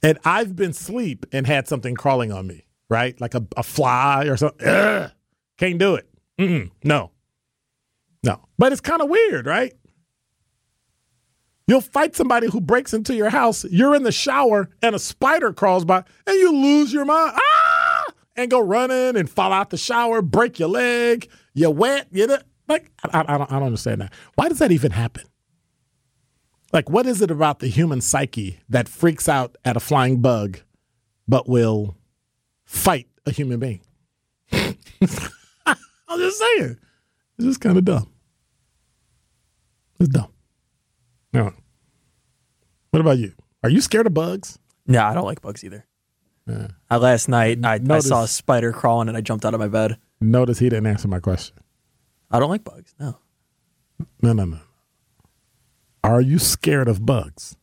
And 0.02 0.18
I've 0.24 0.54
been 0.54 0.70
asleep 0.70 1.26
and 1.32 1.46
had 1.46 1.66
something 1.66 1.94
crawling 1.94 2.32
on 2.32 2.46
me, 2.46 2.66
right? 2.88 3.20
Like 3.20 3.34
a, 3.34 3.44
a 3.56 3.62
fly 3.62 4.24
or 4.26 4.36
something. 4.36 4.66
Ugh, 4.66 5.10
can't 5.58 5.78
do 5.78 5.96
it. 5.96 6.08
Mm-mm, 6.38 6.70
no. 6.84 7.10
No. 8.22 8.40
But 8.58 8.72
it's 8.72 8.80
kind 8.80 9.02
of 9.02 9.08
weird, 9.08 9.46
right? 9.46 9.72
You'll 11.66 11.80
fight 11.82 12.16
somebody 12.16 12.48
who 12.48 12.60
breaks 12.60 12.94
into 12.94 13.14
your 13.14 13.28
house. 13.28 13.64
You're 13.64 13.94
in 13.94 14.02
the 14.02 14.12
shower 14.12 14.70
and 14.82 14.94
a 14.94 14.98
spider 14.98 15.52
crawls 15.52 15.84
by 15.84 15.98
and 16.26 16.38
you 16.38 16.52
lose 16.52 16.92
your 16.92 17.04
mind. 17.04 17.32
Ah! 17.36 18.04
And 18.36 18.50
go 18.50 18.60
running 18.60 19.16
and 19.16 19.28
fall 19.28 19.52
out 19.52 19.70
the 19.70 19.76
shower, 19.76 20.22
break 20.22 20.58
your 20.58 20.68
leg. 20.68 21.28
You're 21.54 21.70
wet. 21.72 22.06
You 22.10 22.28
know, 22.28 22.38
like 22.68 22.90
I, 23.04 23.18
I, 23.18 23.34
I, 23.34 23.38
don't, 23.38 23.52
I 23.52 23.54
don't 23.56 23.66
understand 23.66 24.00
that. 24.00 24.14
Why 24.36 24.48
does 24.48 24.60
that 24.60 24.72
even 24.72 24.92
happen? 24.92 25.24
Like, 26.72 26.90
what 26.90 27.06
is 27.06 27.22
it 27.22 27.30
about 27.30 27.60
the 27.60 27.68
human 27.68 28.00
psyche 28.00 28.60
that 28.68 28.88
freaks 28.88 29.28
out 29.28 29.56
at 29.64 29.76
a 29.76 29.80
flying 29.80 30.20
bug, 30.20 30.60
but 31.26 31.48
will 31.48 31.96
fight 32.64 33.08
a 33.26 33.30
human 33.30 33.58
being? 33.58 33.80
I'm 34.52 34.76
just 36.18 36.38
saying. 36.38 36.78
It's 37.38 37.46
just 37.46 37.60
kind 37.60 37.78
of 37.78 37.84
dumb. 37.84 38.10
It's 39.98 40.08
dumb. 40.08 40.30
No. 41.32 41.52
What 42.90 43.00
about 43.00 43.18
you? 43.18 43.32
Are 43.62 43.70
you 43.70 43.80
scared 43.80 44.06
of 44.06 44.14
bugs? 44.14 44.58
No, 44.86 45.02
I 45.04 45.14
don't 45.14 45.24
like 45.24 45.40
bugs 45.40 45.64
either. 45.64 45.86
Yeah. 46.46 46.68
I, 46.90 46.96
last 46.96 47.28
night, 47.28 47.58
I, 47.64 47.78
Notice, 47.78 48.06
I 48.06 48.08
saw 48.08 48.22
a 48.24 48.28
spider 48.28 48.72
crawling 48.72 49.08
and 49.08 49.16
I 49.16 49.20
jumped 49.20 49.44
out 49.44 49.54
of 49.54 49.60
my 49.60 49.68
bed. 49.68 49.98
Notice 50.20 50.58
he 50.58 50.68
didn't 50.68 50.86
answer 50.86 51.08
my 51.08 51.20
question. 51.20 51.56
I 52.30 52.38
don't 52.38 52.50
like 52.50 52.64
bugs. 52.64 52.94
No. 52.98 53.18
No, 54.22 54.32
no, 54.32 54.44
no. 54.44 54.58
Are 56.08 56.20
you 56.20 56.38
scared 56.38 56.88
of 56.88 57.04
bugs? 57.04 57.56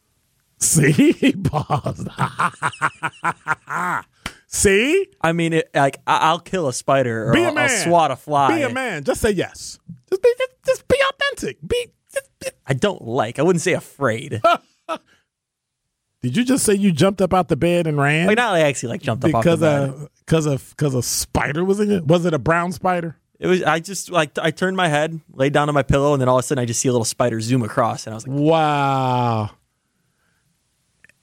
See, 0.60 0.92
he 0.92 1.32
paused. 1.32 2.08
See? 4.46 5.08
I 5.20 5.32
mean, 5.32 5.54
it, 5.54 5.70
like 5.74 5.98
I'll 6.06 6.40
kill 6.40 6.68
a 6.68 6.72
spider 6.72 7.30
or 7.30 7.32
be 7.32 7.42
a 7.42 7.52
man. 7.52 7.70
I'll 7.70 7.84
swat 7.84 8.10
a 8.10 8.16
fly. 8.16 8.56
Be 8.58 8.62
a 8.62 8.70
man. 8.70 9.04
Just 9.04 9.20
say 9.20 9.30
yes. 9.30 9.78
Just 10.08 10.22
be, 10.22 10.34
just, 10.38 10.50
just 10.66 10.88
be 10.88 10.96
authentic. 11.08 11.58
Be, 11.66 11.86
just, 12.12 12.30
be. 12.40 12.48
I 12.66 12.74
don't 12.74 13.02
like. 13.02 13.38
I 13.38 13.42
wouldn't 13.42 13.62
say 13.62 13.72
afraid. 13.72 14.40
Did 16.22 16.36
you 16.36 16.44
just 16.44 16.64
say 16.66 16.74
you 16.74 16.92
jumped 16.92 17.22
up 17.22 17.32
out 17.32 17.48
the 17.48 17.56
bed 17.56 17.86
and 17.86 17.96
ran? 17.96 18.26
Like 18.26 18.36
not 18.36 18.50
like 18.50 18.64
actually 18.64 18.90
like 18.90 19.02
jumped 19.02 19.24
up 19.24 19.34
uh, 19.34 19.38
because 19.38 19.62
of 19.62 20.08
because 20.26 20.46
of 20.46 20.70
because 20.70 20.94
a 20.94 21.02
spider 21.02 21.64
was 21.64 21.80
in 21.80 21.90
it. 21.90 22.06
Was 22.06 22.26
it 22.26 22.34
a 22.34 22.38
brown 22.38 22.72
spider? 22.72 23.16
It 23.40 23.46
was. 23.46 23.62
I 23.62 23.80
just 23.80 24.10
like 24.10 24.38
I 24.38 24.50
turned 24.50 24.76
my 24.76 24.88
head, 24.88 25.18
laid 25.32 25.54
down 25.54 25.68
on 25.70 25.74
my 25.74 25.82
pillow, 25.82 26.12
and 26.12 26.20
then 26.20 26.28
all 26.28 26.36
of 26.36 26.40
a 26.40 26.42
sudden 26.46 26.60
I 26.60 26.66
just 26.66 26.78
see 26.78 26.88
a 26.88 26.92
little 26.92 27.06
spider 27.06 27.40
zoom 27.40 27.62
across, 27.62 28.06
and 28.06 28.12
I 28.12 28.16
was 28.16 28.26
like, 28.26 28.38
"Wow!" 28.38 29.50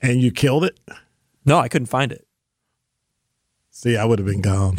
And 0.02 0.20
you 0.20 0.32
killed 0.32 0.64
it? 0.64 0.80
No, 1.46 1.60
I 1.60 1.68
couldn't 1.68 1.86
find 1.86 2.12
it. 2.12 2.28
See, 3.70 3.96
I 3.96 4.04
would 4.04 4.18
have 4.18 4.26
been 4.26 4.42
gone. 4.42 4.78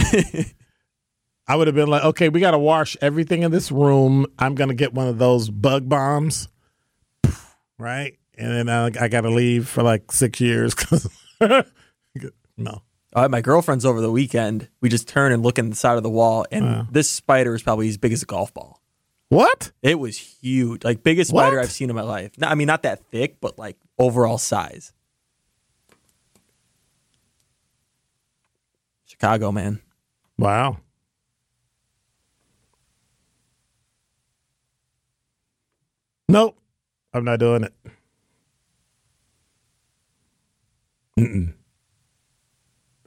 I 1.46 1.54
would 1.54 1.68
have 1.68 1.76
been 1.76 1.88
like, 1.88 2.04
"Okay, 2.04 2.28
we 2.28 2.40
got 2.40 2.50
to 2.50 2.58
wash 2.58 2.96
everything 3.00 3.44
in 3.44 3.52
this 3.52 3.70
room. 3.70 4.26
I'm 4.36 4.56
gonna 4.56 4.74
get 4.74 4.92
one 4.92 5.06
of 5.06 5.18
those 5.18 5.48
bug 5.48 5.88
bombs, 5.88 6.48
right?" 7.78 8.18
And 8.36 8.50
then 8.50 8.68
I, 8.68 9.04
I 9.04 9.08
got 9.08 9.20
to 9.22 9.30
leave 9.30 9.68
for 9.68 9.84
like 9.84 10.10
six 10.10 10.40
years 10.40 10.74
because 10.74 11.08
no. 12.56 12.82
My 13.26 13.40
girlfriend's 13.40 13.84
over 13.84 14.00
the 14.00 14.12
weekend. 14.12 14.68
We 14.80 14.88
just 14.88 15.08
turn 15.08 15.32
and 15.32 15.42
look 15.42 15.58
in 15.58 15.70
the 15.70 15.76
side 15.76 15.96
of 15.96 16.02
the 16.02 16.10
wall, 16.10 16.46
and 16.52 16.64
wow. 16.64 16.86
this 16.90 17.10
spider 17.10 17.54
is 17.54 17.62
probably 17.62 17.88
as 17.88 17.96
big 17.96 18.12
as 18.12 18.22
a 18.22 18.26
golf 18.26 18.54
ball. 18.54 18.80
What? 19.30 19.72
It 19.82 19.98
was 19.98 20.16
huge, 20.16 20.84
like 20.84 21.02
biggest 21.02 21.30
spider? 21.30 21.60
I've 21.60 21.72
seen 21.72 21.90
in 21.90 21.96
my 21.96 22.02
life. 22.02 22.32
I 22.40 22.54
mean, 22.54 22.66
not 22.66 22.82
that 22.84 23.04
thick, 23.10 23.40
but 23.40 23.58
like 23.58 23.76
overall 23.98 24.38
size. 24.38 24.92
Chicago, 29.06 29.50
man. 29.52 29.80
Wow. 30.38 30.78
Nope, 36.28 36.58
I'm 37.12 37.24
not 37.24 37.38
doing 37.38 37.64
it. 37.64 37.72
Mm-mm. 41.18 41.54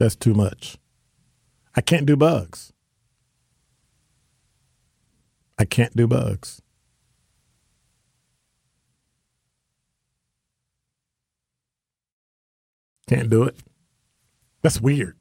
That's 0.02 0.16
too 0.16 0.34
much. 0.34 0.78
I 1.76 1.80
can't 1.80 2.06
do 2.06 2.16
bugs. 2.16 2.72
I 5.56 5.64
can't 5.64 5.94
do 5.96 6.08
bugs. 6.08 6.60
Can't 13.08 13.30
do 13.30 13.44
it. 13.44 13.54
That's 14.62 14.80
weird. 14.80 15.16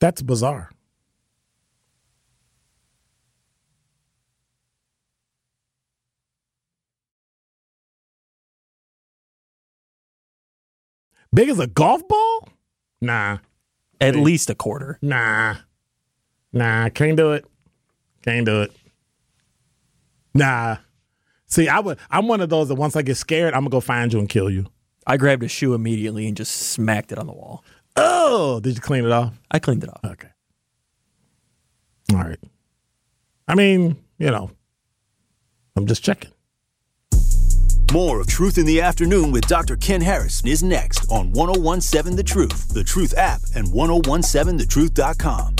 That's 0.00 0.20
bizarre. 0.20 0.72
Big 11.34 11.48
as 11.48 11.58
a 11.58 11.66
golf 11.66 12.06
ball? 12.08 12.48
Nah, 13.00 13.38
At 14.00 14.16
least 14.16 14.48
a 14.50 14.54
quarter. 14.54 14.98
nah, 15.02 15.56
nah. 16.52 16.88
Can't 16.90 17.16
do 17.16 17.32
it. 17.32 17.44
Can't 18.22 18.46
do 18.46 18.62
it. 18.62 18.72
Nah. 20.32 20.76
See, 21.46 21.68
I 21.68 21.80
would. 21.80 21.98
I'm 22.10 22.26
one 22.28 22.40
of 22.40 22.48
those 22.48 22.68
that 22.68 22.76
once 22.76 22.96
I 22.96 23.02
get 23.02 23.16
scared, 23.16 23.52
I'm 23.52 23.60
gonna 23.60 23.70
go 23.70 23.80
find 23.80 24.12
you 24.12 24.18
and 24.20 24.28
kill 24.28 24.48
you. 24.48 24.66
I 25.06 25.16
grabbed 25.18 25.42
a 25.42 25.48
shoe 25.48 25.74
immediately 25.74 26.26
and 26.26 26.36
just 26.36 26.52
smacked 26.54 27.12
it 27.12 27.18
on 27.18 27.26
the 27.26 27.32
wall. 27.32 27.62
Oh, 27.96 28.60
did 28.60 28.76
you 28.76 28.80
clean 28.80 29.04
it 29.04 29.12
off? 29.12 29.34
I 29.50 29.58
cleaned 29.58 29.84
it 29.84 29.90
off. 29.90 30.00
Okay. 30.04 30.28
All 32.12 32.18
right. 32.24 32.38
I 33.46 33.54
mean, 33.54 33.96
you 34.18 34.30
know, 34.30 34.50
I'm 35.76 35.86
just 35.86 36.02
checking. 36.02 36.30
More 37.92 38.20
of 38.20 38.26
Truth 38.26 38.58
in 38.58 38.66
the 38.66 38.80
Afternoon 38.80 39.30
with 39.30 39.46
Dr. 39.46 39.76
Ken 39.76 40.00
Harris 40.00 40.42
is 40.44 40.62
next 40.62 41.10
on 41.10 41.30
1017 41.32 42.16
The 42.16 42.22
Truth, 42.22 42.74
The 42.74 42.84
Truth 42.84 43.14
app, 43.16 43.40
and 43.54 43.68
1017thetruth.com. 43.68 45.56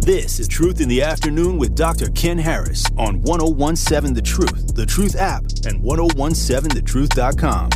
This 0.00 0.38
is 0.38 0.48
Truth 0.48 0.82
in 0.82 0.88
the 0.88 1.00
Afternoon 1.00 1.56
with 1.56 1.74
Dr. 1.74 2.10
Ken 2.10 2.36
Harris 2.36 2.84
on 2.98 3.22
1017 3.22 4.12
The 4.12 4.20
Truth, 4.20 4.74
The 4.74 4.84
Truth 4.84 5.16
app, 5.16 5.44
and 5.64 5.82
1017thetruth.com. 5.82 7.70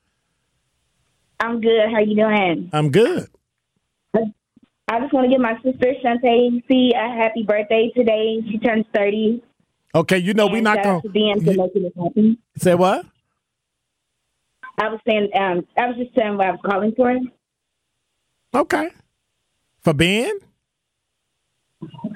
I'm 1.40 1.62
good. 1.62 1.90
How 1.90 2.00
you 2.00 2.18
doing? 2.18 2.70
I'm 2.74 2.92
good. 2.92 3.30
I 4.14 5.00
just 5.00 5.14
want 5.14 5.24
to 5.24 5.30
give 5.32 5.40
my 5.40 5.56
sister 5.64 5.94
Shantae 6.04 6.62
C 6.68 6.92
a 6.94 7.10
happy 7.10 7.44
birthday 7.44 7.90
today. 7.96 8.42
She 8.52 8.58
turns 8.58 8.86
30. 8.94 9.42
Okay, 9.96 10.18
you 10.18 10.34
know 10.34 10.48
we're 10.48 10.62
not 10.62 10.84
going 10.84 11.02
to 11.02 11.08
Ben 11.08 11.40
for 11.40 11.54
to 11.54 11.58
making 11.58 11.86
it 11.86 11.94
happen. 11.98 12.38
say 12.58 12.76
what? 12.76 13.06
I 14.78 14.90
was 14.90 15.00
saying, 15.08 15.30
um, 15.34 15.66
I 15.78 15.88
was 15.88 15.96
just 15.96 16.14
saying 16.14 16.36
what 16.36 16.48
I 16.48 16.52
was 16.52 16.60
calling 16.66 16.94
for. 16.94 17.18
Okay. 18.54 18.90
For 19.82 19.94
Ben? 19.94 20.38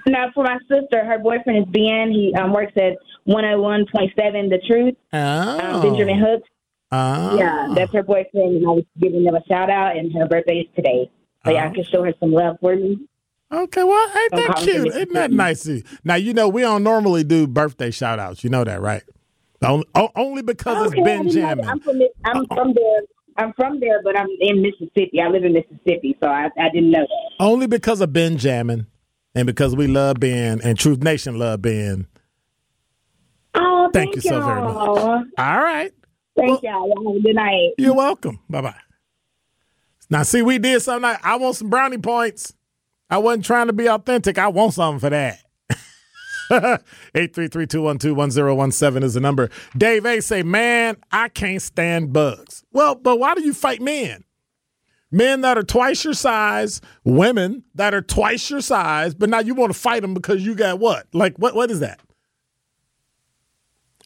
Now, 0.07 0.31
for 0.33 0.43
my 0.43 0.57
sister, 0.67 1.05
her 1.05 1.19
boyfriend 1.19 1.59
is 1.67 1.71
Ben. 1.71 2.11
He 2.11 2.33
um, 2.39 2.51
works 2.53 2.73
at 2.77 2.93
101.7 3.27 4.49
The 4.49 4.59
Truth, 4.67 4.95
Oh. 5.13 5.75
um, 5.75 5.81
Benjamin 5.81 6.19
Hooks. 6.19 6.49
Oh. 6.91 7.37
Yeah, 7.37 7.67
that's 7.75 7.93
her 7.93 8.03
boyfriend, 8.03 8.57
and 8.57 8.65
I 8.67 8.69
was 8.71 8.83
giving 8.99 9.23
them 9.23 9.35
a 9.35 9.43
shout 9.45 9.69
out, 9.69 9.95
and 9.95 10.11
her 10.13 10.25
birthday 10.27 10.59
is 10.59 10.67
today. 10.75 11.09
So 11.45 11.51
yeah, 11.51 11.67
I 11.69 11.73
can 11.73 11.83
show 11.85 12.03
her 12.03 12.13
some 12.19 12.31
love 12.33 12.57
for 12.59 12.75
me. 12.75 12.99
Okay, 13.51 13.83
well, 13.83 14.07
ain't 14.17 14.31
that 14.31 14.57
cute? 14.63 14.93
Ain't 14.95 15.13
that 15.13 15.31
nice? 15.31 15.67
Now, 16.03 16.15
you 16.15 16.33
know, 16.33 16.47
we 16.49 16.61
don't 16.61 16.83
normally 16.83 17.23
do 17.23 17.47
birthday 17.47 17.91
shout 17.91 18.19
outs. 18.19 18.43
You 18.43 18.49
know 18.49 18.63
that, 18.63 18.81
right? 18.81 19.03
Only, 19.61 19.85
only 20.15 20.41
because 20.41 20.87
Okay, 20.87 20.99
it's 21.01 21.07
didn't 21.07 21.25
know 21.27 21.31
that. 21.33 21.57
Benjamin. 21.57 21.69
I'm 21.69 21.79
from 21.79 22.01
I'm 22.25 22.45
from 22.47 22.73
there. 22.73 23.01
I'm 23.37 23.53
from 23.53 23.79
there, 23.79 24.01
but 24.03 24.17
I'm 24.17 24.27
in 24.39 24.61
Mississippi. 24.61 25.21
I 25.23 25.29
live 25.29 25.43
in 25.43 25.53
Mississippi, 25.53 26.17
so 26.21 26.27
I, 26.27 26.49
I 26.59 26.69
didn't 26.73 26.91
know 26.91 27.01
that. 27.01 27.43
Only 27.43 27.67
because 27.67 28.01
of 28.01 28.13
Benjamin 28.13 28.87
and 29.33 29.45
because 29.45 29.75
we 29.75 29.87
love 29.87 30.19
Ben 30.19 30.61
and 30.61 30.77
Truth 30.77 30.99
Nation 31.03 31.39
love 31.39 31.61
Ben. 31.61 32.07
Oh, 33.53 33.89
Thank 33.93 34.13
thank, 34.13 34.15
you 34.15 34.21
so 34.21 34.41
very 34.41 34.61
much. 34.61 34.75
All 34.77 35.25
right. 35.37 35.91
Thank 36.37 36.63
y'all. 36.63 36.87
Y'all 36.87 37.21
good 37.21 37.35
night. 37.35 37.71
You're 37.77 37.95
welcome. 37.95 38.39
Bye 38.49 38.61
bye. 38.61 38.75
Now, 40.09 40.23
see, 40.23 40.41
we 40.41 40.57
did 40.59 40.81
something. 40.81 41.03
Like, 41.03 41.25
I 41.25 41.37
want 41.37 41.55
some 41.55 41.69
brownie 41.69 41.97
points. 41.97 42.53
I 43.09 43.17
wasn't 43.17 43.45
trying 43.45 43.67
to 43.67 43.73
be 43.73 43.87
authentic. 43.87 44.37
I 44.37 44.49
want 44.49 44.73
something 44.73 44.99
for 44.99 45.09
that. 45.09 45.39
833-212-1017 47.15 49.03
is 49.03 49.13
the 49.13 49.19
number. 49.19 49.49
Dave 49.77 50.05
A 50.05 50.21
say, 50.21 50.43
man, 50.43 50.97
I 51.11 51.29
can't 51.29 51.61
stand 51.61 52.13
bugs. 52.13 52.63
Well, 52.71 52.95
but 52.95 53.19
why 53.19 53.35
do 53.35 53.43
you 53.43 53.53
fight 53.53 53.81
men? 53.81 54.23
Men 55.11 55.41
that 55.41 55.57
are 55.57 55.63
twice 55.63 56.05
your 56.05 56.13
size, 56.13 56.79
women 57.03 57.63
that 57.75 57.93
are 57.93 58.01
twice 58.01 58.49
your 58.49 58.61
size, 58.61 59.13
but 59.13 59.29
now 59.29 59.39
you 59.39 59.53
want 59.53 59.73
to 59.73 59.79
fight 59.79 60.01
them 60.01 60.13
because 60.13 60.45
you 60.45 60.55
got 60.55 60.79
what? 60.79 61.07
Like, 61.13 61.37
what? 61.37 61.53
what 61.53 61.69
is 61.69 61.81
that? 61.81 61.99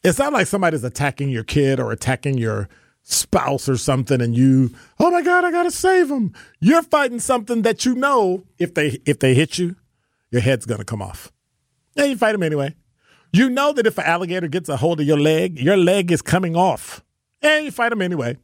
It's 0.02 0.18
not 0.18 0.32
like 0.32 0.46
somebody's 0.46 0.84
attacking 0.84 1.30
your 1.30 1.44
kid 1.44 1.80
or 1.80 1.92
attacking 1.92 2.38
your 2.38 2.68
spouse 3.08 3.68
or 3.68 3.76
something 3.76 4.20
and 4.20 4.36
you 4.36 4.68
oh 4.98 5.12
my 5.12 5.22
god 5.22 5.44
i 5.44 5.50
gotta 5.52 5.70
save 5.70 6.08
them 6.08 6.32
you're 6.58 6.82
fighting 6.82 7.20
something 7.20 7.62
that 7.62 7.84
you 7.84 7.94
know 7.94 8.42
if 8.58 8.74
they 8.74 8.98
if 9.06 9.20
they 9.20 9.32
hit 9.32 9.58
you 9.58 9.76
your 10.32 10.42
head's 10.42 10.66
gonna 10.66 10.84
come 10.84 11.00
off 11.00 11.30
and 11.96 12.10
you 12.10 12.16
fight 12.16 12.32
them 12.32 12.42
anyway. 12.42 12.74
You 13.32 13.50
know 13.50 13.72
that 13.72 13.86
if 13.86 13.98
an 13.98 14.04
alligator 14.04 14.48
gets 14.48 14.68
a 14.68 14.76
hold 14.76 15.00
of 15.00 15.06
your 15.06 15.18
leg 15.18 15.58
your 15.58 15.76
leg 15.76 16.10
is 16.10 16.22
coming 16.22 16.56
off. 16.56 17.02
And 17.42 17.66
you 17.66 17.70
fight 17.70 17.90
them 17.90 18.02
anyway. 18.02 18.36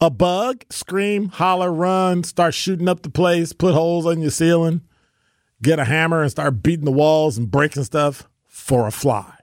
A 0.00 0.10
bug 0.10 0.64
scream 0.70 1.28
holler 1.28 1.72
run 1.72 2.24
start 2.24 2.54
shooting 2.54 2.88
up 2.88 3.02
the 3.02 3.10
place 3.10 3.52
put 3.52 3.74
holes 3.74 4.06
on 4.06 4.20
your 4.20 4.30
ceiling 4.30 4.82
get 5.64 5.78
a 5.78 5.84
hammer 5.84 6.22
and 6.22 6.30
start 6.30 6.62
beating 6.62 6.84
the 6.84 6.92
walls 6.92 7.38
and 7.38 7.50
breaking 7.50 7.84
stuff 7.84 8.28
for 8.46 8.86
a 8.86 8.92
fly. 8.92 9.34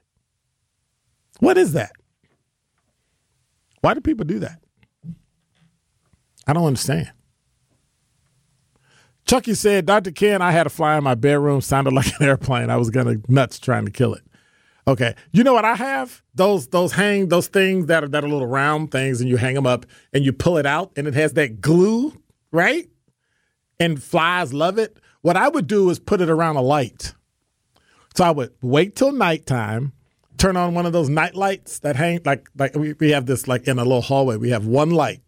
What 1.40 1.58
is 1.58 1.72
that? 1.72 1.92
Why 3.80 3.94
do 3.94 4.00
people 4.00 4.24
do 4.24 4.38
that? 4.38 4.62
I 6.46 6.52
don't 6.52 6.66
understand. 6.66 7.10
Chucky 9.32 9.54
said, 9.54 9.86
Dr. 9.86 10.10
Ken, 10.10 10.42
I 10.42 10.52
had 10.52 10.66
a 10.66 10.68
fly 10.68 10.98
in 10.98 11.04
my 11.04 11.14
bedroom, 11.14 11.62
sounded 11.62 11.94
like 11.94 12.08
an 12.20 12.26
airplane. 12.26 12.68
I 12.68 12.76
was 12.76 12.90
gonna 12.90 13.16
nuts 13.28 13.58
trying 13.58 13.86
to 13.86 13.90
kill 13.90 14.12
it. 14.12 14.20
Okay. 14.86 15.14
You 15.32 15.42
know 15.42 15.54
what 15.54 15.64
I 15.64 15.74
have? 15.74 16.20
Those 16.34 16.66
those 16.66 16.92
hang 16.92 17.28
those 17.28 17.46
things 17.48 17.86
that 17.86 18.04
are 18.04 18.08
that 18.08 18.24
are 18.24 18.28
little 18.28 18.46
round 18.46 18.90
things 18.90 19.22
and 19.22 19.30
you 19.30 19.38
hang 19.38 19.54
them 19.54 19.66
up 19.66 19.86
and 20.12 20.22
you 20.22 20.34
pull 20.34 20.58
it 20.58 20.66
out 20.66 20.92
and 20.96 21.08
it 21.08 21.14
has 21.14 21.32
that 21.32 21.62
glue, 21.62 22.12
right? 22.50 22.90
And 23.80 24.02
flies 24.02 24.52
love 24.52 24.76
it. 24.76 24.98
What 25.22 25.38
I 25.38 25.48
would 25.48 25.66
do 25.66 25.88
is 25.88 25.98
put 25.98 26.20
it 26.20 26.28
around 26.28 26.56
a 26.56 26.60
light. 26.60 27.14
So 28.14 28.24
I 28.24 28.32
would 28.32 28.52
wait 28.60 28.96
till 28.96 29.12
nighttime, 29.12 29.94
turn 30.36 30.58
on 30.58 30.74
one 30.74 30.84
of 30.84 30.92
those 30.92 31.08
night 31.08 31.34
lights 31.34 31.78
that 31.78 31.96
hang 31.96 32.20
like 32.26 32.50
like 32.58 32.76
we, 32.76 32.92
we 33.00 33.12
have 33.12 33.24
this 33.24 33.48
like 33.48 33.66
in 33.66 33.78
a 33.78 33.82
little 33.82 34.02
hallway. 34.02 34.36
We 34.36 34.50
have 34.50 34.66
one 34.66 34.90
light. 34.90 35.22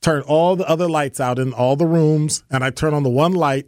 Turn 0.00 0.22
all 0.22 0.56
the 0.56 0.68
other 0.68 0.88
lights 0.88 1.20
out 1.20 1.38
in 1.38 1.52
all 1.52 1.76
the 1.76 1.86
rooms, 1.86 2.44
and 2.50 2.62
I 2.62 2.70
turn 2.70 2.94
on 2.94 3.02
the 3.02 3.10
one 3.10 3.32
light 3.32 3.66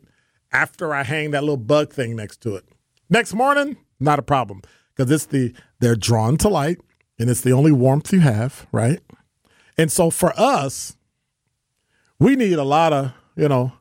after 0.52 0.94
I 0.94 1.02
hang 1.02 1.32
that 1.32 1.42
little 1.42 1.56
bug 1.56 1.92
thing 1.92 2.16
next 2.16 2.40
to 2.42 2.54
it. 2.56 2.64
Next 3.08 3.34
morning, 3.34 3.76
not 3.98 4.18
a 4.18 4.22
problem 4.22 4.62
because 4.94 5.10
it's 5.10 5.26
the 5.26 5.52
they're 5.80 5.96
drawn 5.96 6.36
to 6.38 6.48
light 6.48 6.78
and 7.18 7.28
it's 7.28 7.40
the 7.40 7.52
only 7.52 7.72
warmth 7.72 8.12
you 8.12 8.20
have, 8.20 8.66
right? 8.72 9.00
And 9.76 9.90
so 9.90 10.10
for 10.10 10.32
us, 10.38 10.96
we 12.18 12.36
need 12.36 12.54
a 12.54 12.64
lot 12.64 12.92
of 12.92 13.12
you 13.36 13.48
know 13.48 13.72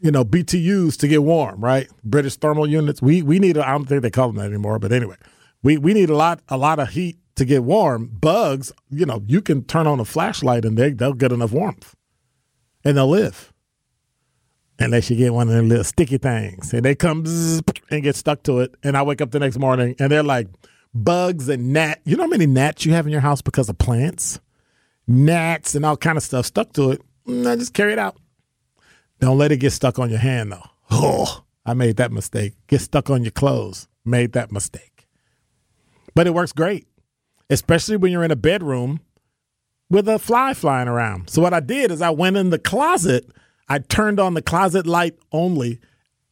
you 0.00 0.10
know, 0.10 0.24
BTUs 0.24 0.96
to 0.98 1.08
get 1.08 1.22
warm, 1.22 1.60
right? 1.60 1.88
British 2.04 2.36
thermal 2.36 2.68
units. 2.68 3.02
We 3.02 3.22
we 3.22 3.38
need. 3.38 3.58
I 3.58 3.72
don't 3.72 3.86
think 3.86 4.02
they 4.02 4.10
call 4.10 4.28
them 4.28 4.36
that 4.36 4.46
anymore, 4.46 4.78
but 4.78 4.92
anyway, 4.92 5.16
we 5.62 5.76
we 5.76 5.94
need 5.94 6.10
a 6.10 6.16
lot 6.16 6.40
a 6.48 6.56
lot 6.56 6.78
of 6.78 6.90
heat 6.90 7.17
to 7.38 7.44
get 7.44 7.64
warm. 7.64 8.06
Bugs, 8.20 8.72
you 8.90 9.06
know, 9.06 9.22
you 9.26 9.40
can 9.40 9.64
turn 9.64 9.86
on 9.86 10.00
a 10.00 10.04
flashlight 10.04 10.64
and 10.64 10.76
they 10.76 10.90
they'll 10.90 11.14
get 11.14 11.32
enough 11.32 11.52
warmth, 11.52 11.94
and 12.84 12.96
they'll 12.96 13.08
live. 13.08 13.52
Unless 14.80 15.10
you 15.10 15.16
get 15.16 15.32
one 15.32 15.48
of 15.48 15.54
them 15.54 15.68
little 15.68 15.82
sticky 15.82 16.18
things, 16.18 16.72
and 16.72 16.84
they 16.84 16.94
come 16.94 17.24
and 17.90 18.02
get 18.02 18.14
stuck 18.14 18.44
to 18.44 18.60
it, 18.60 18.74
and 18.82 18.96
I 18.96 19.02
wake 19.02 19.20
up 19.20 19.32
the 19.32 19.40
next 19.40 19.58
morning 19.58 19.96
and 19.98 20.12
they're 20.12 20.22
like 20.22 20.48
bugs 20.94 21.48
and 21.48 21.72
gnat. 21.72 22.00
You 22.04 22.16
know 22.16 22.24
how 22.24 22.28
many 22.28 22.46
gnats 22.46 22.84
you 22.84 22.92
have 22.92 23.06
in 23.06 23.12
your 23.12 23.20
house 23.20 23.42
because 23.42 23.68
of 23.68 23.78
plants, 23.78 24.40
gnats 25.06 25.74
and 25.74 25.84
all 25.84 25.96
kind 25.96 26.16
of 26.16 26.22
stuff 26.22 26.46
stuck 26.46 26.72
to 26.74 26.92
it. 26.92 27.02
Mm, 27.26 27.50
I 27.50 27.56
just 27.56 27.74
carry 27.74 27.92
it 27.92 27.98
out. 27.98 28.16
Don't 29.20 29.38
let 29.38 29.50
it 29.50 29.56
get 29.56 29.72
stuck 29.72 29.98
on 29.98 30.10
your 30.10 30.20
hand 30.20 30.52
though. 30.52 30.70
Oh, 30.90 31.44
I 31.66 31.74
made 31.74 31.96
that 31.96 32.12
mistake. 32.12 32.54
Get 32.66 32.80
stuck 32.80 33.10
on 33.10 33.22
your 33.22 33.32
clothes. 33.32 33.88
Made 34.04 34.32
that 34.32 34.52
mistake. 34.52 35.06
But 36.14 36.26
it 36.26 36.34
works 36.34 36.52
great, 36.52 36.87
especially 37.50 37.96
when 37.96 38.12
you're 38.12 38.24
in 38.24 38.30
a 38.30 38.36
bedroom 38.36 39.00
with 39.90 40.08
a 40.08 40.18
fly 40.18 40.54
flying 40.54 40.88
around. 40.88 41.30
So 41.30 41.40
what 41.40 41.54
I 41.54 41.60
did 41.60 41.90
is 41.90 42.02
I 42.02 42.10
went 42.10 42.36
in 42.36 42.50
the 42.50 42.58
closet. 42.58 43.30
I 43.68 43.78
turned 43.78 44.20
on 44.20 44.34
the 44.34 44.42
closet 44.42 44.86
light 44.86 45.18
only 45.32 45.80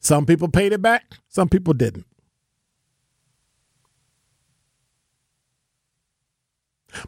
Some 0.00 0.26
people 0.26 0.48
paid 0.48 0.72
it 0.72 0.82
back, 0.82 1.04
some 1.28 1.48
people 1.48 1.74
didn't. 1.74 2.06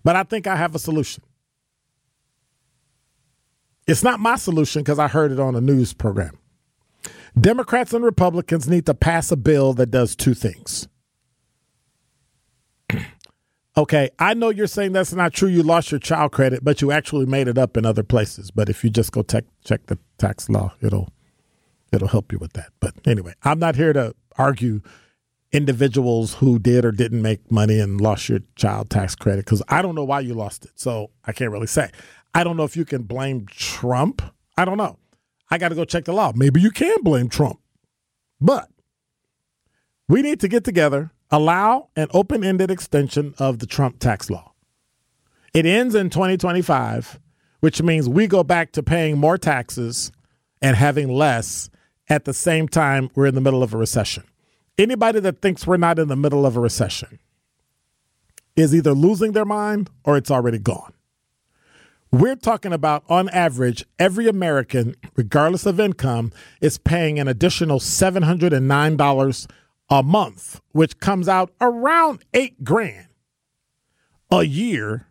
But 0.05 0.17
I 0.17 0.23
think 0.23 0.47
I 0.47 0.57
have 0.57 0.75
a 0.75 0.79
solution. 0.79 1.25
It's 3.87 4.03
not 4.03 4.21
my 4.21 4.37
solution 4.37 4.83
because 4.83 4.99
I 4.99 5.09
heard 5.09 5.33
it 5.33 5.41
on 5.41 5.57
a 5.57 5.61
news 5.61 5.93
program. 5.93 6.39
Democrats 7.41 7.93
and 7.93 8.05
Republicans 8.05 8.69
need 8.69 8.87
to 8.87 8.95
pass 8.95 9.33
a 9.33 9.37
bill 9.37 9.73
that 9.75 9.91
does 9.91 10.15
two 10.15 10.35
things. 10.35 10.89
okay, 13.77 14.11
I 14.19 14.35
know 14.35 14.51
you're 14.51 14.67
saying 14.67 14.93
that's 14.93 15.13
not 15.13 15.33
true. 15.33 15.49
You 15.49 15.63
lost 15.63 15.91
your 15.91 16.01
child 16.01 16.33
credit, 16.33 16.63
but 16.63 16.83
you 16.83 16.93
actually 16.93 17.27
made 17.27 17.49
it 17.49 17.57
up 17.57 17.77
in 17.77 17.87
other 17.87 18.03
places. 18.03 18.51
But 18.51 18.69
if 18.69 18.85
you 18.85 18.91
just 18.91 19.13
go 19.13 19.23
te- 19.23 19.41
check 19.65 19.87
the 19.87 19.99
tax 20.19 20.49
law, 20.51 20.75
it'll 20.83 21.09
it'll 21.93 22.09
help 22.09 22.33
you 22.33 22.39
with 22.39 22.53
that. 22.53 22.71
But 22.81 22.95
anyway, 23.07 23.35
I'm 23.43 23.59
not 23.59 23.77
here 23.77 23.93
to 23.93 24.15
argue 24.37 24.83
individuals 25.53 26.35
who 26.35 26.59
did 26.59 26.85
or 26.85 26.93
didn't 26.93 27.23
make 27.23 27.51
money 27.51 27.79
and 27.79 28.01
lost 28.01 28.29
your 28.29 28.41
child 28.57 28.91
tax 28.91 29.15
credit 29.15 29.45
because 29.45 29.63
I 29.69 29.83
don't 29.83 29.95
know 29.95 30.05
why 30.05 30.21
you 30.21 30.35
lost 30.35 30.65
it. 30.65 30.73
So 30.75 31.11
I 31.25 31.33
can't 31.33 31.51
really 31.51 31.67
say. 31.67 31.91
I 32.35 32.45
don't 32.45 32.57
know 32.57 32.65
if 32.65 32.77
you 32.77 32.85
can 32.85 33.03
blame 33.03 33.47
Trump. 33.47 34.23
I 34.57 34.65
don't 34.65 34.79
know. 34.79 34.99
I 35.53 35.59
got 35.59 35.69
to 35.69 35.75
go 35.75 35.85
check 35.85 36.07
the 36.07 36.15
law. 36.15 36.33
Maybe 36.35 36.63
you 36.63 36.71
can 36.71 37.03
blame 37.03 37.29
Trump. 37.29 37.61
But 38.41 38.71
we 40.09 40.23
need 40.23 40.41
to 40.41 40.49
get 40.49 40.65
together, 40.65 41.11
allow 41.31 41.91
an 41.95 42.09
open 42.15 42.43
ended 42.43 42.71
extension 42.71 43.35
of 43.37 43.59
the 43.59 43.67
Trump 43.67 43.99
tax 43.99 44.31
law. 44.31 44.55
It 45.53 45.67
ends 45.67 45.95
in 45.95 46.09
2025, 46.09 47.21
which 47.61 47.83
means 47.83 48.09
we 48.09 48.27
go 48.27 48.43
back 48.43 48.73
to 48.73 48.83
paying 48.83 49.19
more 49.19 49.37
taxes 49.37 50.11
and 50.63 50.75
having 50.75 51.11
less 51.11 51.69
at 52.09 52.25
the 52.25 52.33
same 52.33 52.67
time 52.67 53.11
we're 53.15 53.27
in 53.27 53.35
the 53.35 53.43
middle 53.43 53.63
of 53.63 53.75
a 53.75 53.77
recession. 53.77 54.25
Anybody 54.79 55.21
that 55.21 55.43
thinks 55.43 55.67
we're 55.67 55.77
not 55.77 55.99
in 55.99 56.09
the 56.09 56.17
middle 56.17 56.47
of 56.47 56.57
a 56.57 56.61
recession 56.61 57.19
is 58.57 58.75
either 58.75 58.95
losing 58.95 59.33
their 59.33 59.45
mind 59.45 59.91
or 60.03 60.17
it's 60.17 60.31
already 60.31 60.59
gone. 60.59 60.95
We're 62.13 62.37
talking 62.37 62.75
about, 62.75 63.05
on 63.09 63.31
average, 63.31 63.87
every 63.99 64.29
American, 64.29 64.97
regardless 65.17 65.65
of 65.65 65.81
income, 65.81 66.31
is 66.61 66.77
paying 66.77 67.19
an 67.19 67.27
additional 67.27 67.81
$709 67.81 69.51
a 69.89 70.03
month, 70.03 70.61
which 70.73 71.01
comes 71.01 71.27
out 71.27 71.53
around 71.59 72.23
eight 72.35 72.63
grand 72.63 73.09
a 74.31 74.43
year. 74.43 75.07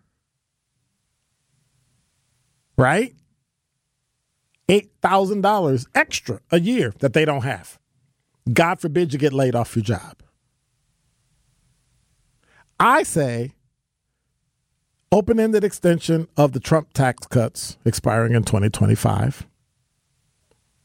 Right? 2.78 3.16
$8,000 4.70 5.88
extra 5.96 6.40
a 6.52 6.60
year 6.60 6.94
that 7.00 7.14
they 7.14 7.26
don't 7.26 7.42
have. 7.42 7.80
God 8.54 8.80
forbid 8.80 9.12
you 9.12 9.18
get 9.18 9.34
laid 9.34 9.56
off 9.56 9.76
your 9.76 9.84
job. 9.84 10.22
I 12.80 13.04
say 13.04 13.54
open 15.12 15.40
ended 15.40 15.64
extension 15.64 16.28
of 16.38 16.54
the 16.54 16.60
Trump 16.60 16.94
tax 16.94 17.28
cuts 17.28 17.78
expiring 17.86 18.34
in 18.34 18.44
2025, 18.44 19.48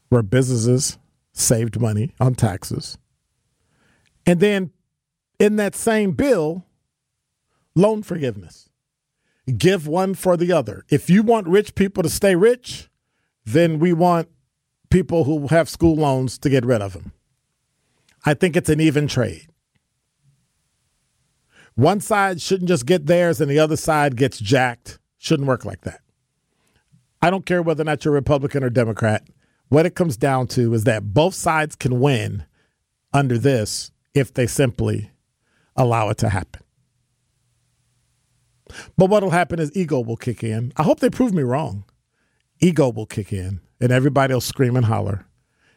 where 0.09 0.21
businesses 0.21 0.97
saved 1.31 1.79
money 1.79 2.13
on 2.19 2.35
taxes. 2.35 2.97
And 4.25 4.39
then 4.39 4.71
in 5.39 5.55
that 5.57 5.75
same 5.75 6.11
bill, 6.11 6.65
loan 7.75 8.03
forgiveness. 8.03 8.69
Give 9.57 9.87
one 9.87 10.13
for 10.13 10.35
the 10.35 10.51
other. 10.51 10.83
If 10.89 11.09
you 11.09 11.23
want 11.23 11.47
rich 11.47 11.73
people 11.75 12.03
to 12.03 12.09
stay 12.09 12.35
rich, 12.35 12.89
then 13.45 13.79
we 13.79 13.93
want 13.93 14.27
people 14.89 15.23
who 15.23 15.47
have 15.47 15.69
school 15.69 15.95
loans 15.95 16.37
to 16.39 16.49
get 16.49 16.65
rid 16.65 16.81
of 16.81 16.93
them. 16.93 17.13
I 18.25 18.33
think 18.33 18.57
it's 18.57 18.69
an 18.69 18.81
even 18.81 19.07
trade. 19.07 19.47
One 21.77 21.99
side 21.99 22.41
shouldn't 22.41 22.69
just 22.69 22.87
get 22.87 23.05
theirs 23.05 23.39
and 23.39 23.51
the 23.51 23.59
other 23.59 23.77
side 23.77 24.17
gets 24.17 24.39
jacked. 24.39 24.97
Shouldn't 25.19 25.47
work 25.47 25.63
like 25.63 25.81
that. 25.81 26.01
I 27.21 27.29
don't 27.29 27.45
care 27.45 27.61
whether 27.61 27.83
or 27.83 27.85
not 27.85 28.03
you're 28.03 28.15
Republican 28.15 28.63
or 28.63 28.71
Democrat. 28.71 29.27
What 29.69 29.85
it 29.85 29.93
comes 29.93 30.17
down 30.17 30.47
to 30.47 30.73
is 30.73 30.85
that 30.85 31.13
both 31.13 31.35
sides 31.35 31.75
can 31.75 31.99
win 31.99 32.45
under 33.13 33.37
this 33.37 33.91
if 34.15 34.33
they 34.33 34.47
simply 34.47 35.11
allow 35.75 36.09
it 36.09 36.17
to 36.17 36.29
happen. 36.29 36.63
But 38.97 39.11
what'll 39.11 39.29
happen 39.29 39.59
is 39.59 39.71
ego 39.77 39.99
will 39.99 40.17
kick 40.17 40.43
in. 40.43 40.73
I 40.77 40.83
hope 40.83 40.99
they 40.99 41.11
prove 41.11 41.31
me 41.31 41.43
wrong. 41.43 41.83
Ego 42.59 42.89
will 42.89 43.05
kick 43.05 43.31
in 43.31 43.61
and 43.79 43.91
everybody 43.91 44.33
will 44.33 44.41
scream 44.41 44.75
and 44.75 44.85
holler 44.85 45.27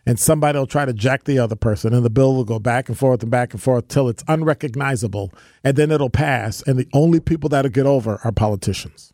and 0.07 0.18
somebody 0.18 0.59
will 0.59 0.66
try 0.66 0.84
to 0.84 0.92
jack 0.92 1.24
the 1.24 1.38
other 1.38 1.57
person, 1.57 1.92
and 1.92 2.05
the 2.05 2.11
bill 2.11 2.34
will 2.34 2.44
go 2.44 2.59
back 2.59 2.88
and 2.88 2.98
forth 2.98 3.22
and 3.22 3.30
back 3.30 3.53
and 3.53 3.62
forth 3.62 3.88
till 3.88 4.09
it's 4.09 4.24
unrecognizable, 4.28 5.32
and 5.62 5.76
then 5.76 5.90
it'll 5.90 6.11
pass, 6.11 6.62
and 6.62 6.78
the 6.78 6.88
only 6.92 7.20
people 7.20 7.48
that'll 7.48 7.70
get 7.70 7.86
over 7.86 8.20
are 8.24 8.32
politicians. 8.32 9.12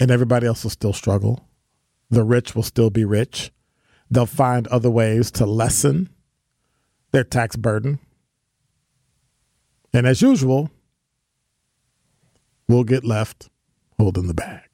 And 0.00 0.10
everybody 0.10 0.46
else 0.46 0.62
will 0.62 0.70
still 0.70 0.92
struggle. 0.92 1.48
The 2.08 2.22
rich 2.22 2.54
will 2.54 2.62
still 2.62 2.90
be 2.90 3.04
rich. 3.04 3.52
They'll 4.10 4.26
find 4.26 4.66
other 4.68 4.90
ways 4.90 5.30
to 5.32 5.44
lessen 5.44 6.08
their 7.10 7.24
tax 7.24 7.56
burden. 7.56 7.98
And 9.92 10.06
as 10.06 10.22
usual, 10.22 10.70
we'll 12.68 12.84
get 12.84 13.04
left 13.04 13.48
holding 13.98 14.28
the 14.28 14.34
bag. 14.34 14.67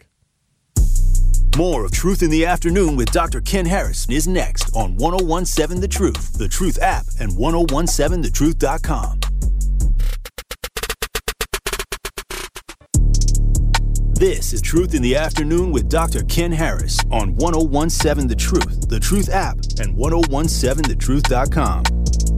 More 1.57 1.85
of 1.85 1.93
Truth 1.93 2.25
in 2.25 2.31
the 2.31 2.45
Afternoon 2.45 2.97
with 2.97 3.13
Dr. 3.13 3.41
Ken 3.41 3.65
Harrison 3.65 4.13
is 4.13 4.27
next 4.27 4.75
on 4.75 4.97
1017 4.97 5.81
The 5.81 5.87
Truth, 5.87 6.37
The 6.37 6.49
Truth 6.49 6.81
app, 6.83 7.07
and 7.21 7.31
1017thetruth.com. 7.31 9.21
This 14.15 14.53
is 14.53 14.61
Truth 14.61 14.95
in 14.95 15.03
the 15.03 15.15
Afternoon 15.15 15.71
with 15.71 15.89
Dr. 15.89 16.25
Ken 16.25 16.51
Harris 16.51 16.99
on 17.13 17.37
1017 17.37 18.27
The 18.27 18.35
Truth, 18.35 18.89
The 18.89 18.99
Truth 18.99 19.29
app, 19.29 19.55
and 19.79 19.97
1017thetruth.com. 19.97 22.34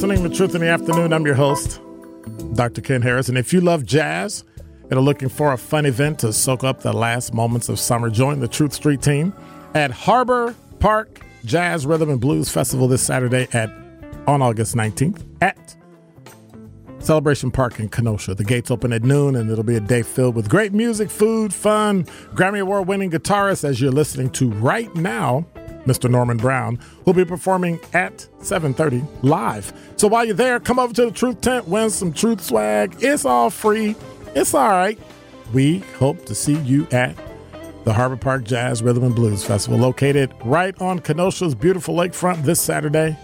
listening 0.00 0.30
to 0.30 0.34
Truth 0.34 0.54
in 0.54 0.62
the 0.62 0.66
Afternoon. 0.66 1.12
I'm 1.12 1.26
your 1.26 1.34
host, 1.34 1.78
Dr. 2.54 2.80
Ken 2.80 3.02
Harris. 3.02 3.28
And 3.28 3.36
if 3.36 3.52
you 3.52 3.60
love 3.60 3.84
jazz 3.84 4.44
and 4.84 4.94
are 4.94 5.02
looking 5.02 5.28
for 5.28 5.52
a 5.52 5.58
fun 5.58 5.84
event 5.84 6.20
to 6.20 6.32
soak 6.32 6.64
up 6.64 6.80
the 6.80 6.94
last 6.94 7.34
moments 7.34 7.68
of 7.68 7.78
summer, 7.78 8.08
join 8.08 8.40
the 8.40 8.48
Truth 8.48 8.72
Street 8.72 9.02
team 9.02 9.34
at 9.74 9.90
Harbor 9.90 10.54
Park 10.78 11.20
Jazz 11.44 11.84
Rhythm 11.84 12.08
and 12.08 12.18
Blues 12.18 12.48
Festival 12.48 12.88
this 12.88 13.02
Saturday 13.02 13.46
at 13.52 13.70
on 14.26 14.40
August 14.40 14.74
19th 14.74 15.22
at 15.42 15.76
Celebration 17.00 17.50
Park 17.50 17.78
in 17.78 17.90
Kenosha. 17.90 18.34
The 18.34 18.44
gates 18.44 18.70
open 18.70 18.94
at 18.94 19.02
noon, 19.02 19.36
and 19.36 19.50
it'll 19.50 19.64
be 19.64 19.76
a 19.76 19.80
day 19.80 20.00
filled 20.00 20.34
with 20.34 20.48
great 20.48 20.72
music, 20.72 21.10
food, 21.10 21.52
fun, 21.52 22.04
Grammy 22.32 22.60
Award 22.62 22.88
winning 22.88 23.10
guitarists 23.10 23.64
as 23.64 23.82
you're 23.82 23.92
listening 23.92 24.30
to 24.30 24.50
right 24.52 24.94
now. 24.94 25.44
Mr. 25.86 26.10
Norman 26.10 26.36
Brown, 26.36 26.78
who'll 27.04 27.14
be 27.14 27.24
performing 27.24 27.80
at 27.92 28.26
7:30 28.40 29.06
live. 29.22 29.72
So 29.96 30.08
while 30.08 30.24
you're 30.24 30.34
there, 30.34 30.60
come 30.60 30.78
over 30.78 30.92
to 30.94 31.06
the 31.06 31.10
Truth 31.10 31.40
Tent, 31.40 31.68
win 31.68 31.90
some 31.90 32.12
Truth 32.12 32.42
swag. 32.42 32.96
It's 33.00 33.24
all 33.24 33.50
free. 33.50 33.96
It's 34.34 34.54
all 34.54 34.68
right. 34.68 34.98
We 35.52 35.78
hope 35.98 36.26
to 36.26 36.34
see 36.34 36.56
you 36.58 36.86
at 36.92 37.16
the 37.84 37.92
Harbor 37.92 38.16
Park 38.16 38.44
Jazz 38.44 38.82
Rhythm 38.82 39.04
and 39.04 39.14
Blues 39.14 39.44
Festival, 39.44 39.78
located 39.78 40.32
right 40.44 40.78
on 40.80 41.00
Kenosha's 41.00 41.54
beautiful 41.54 41.94
lakefront 41.94 42.44
this 42.44 42.60
Saturday, 42.60 43.16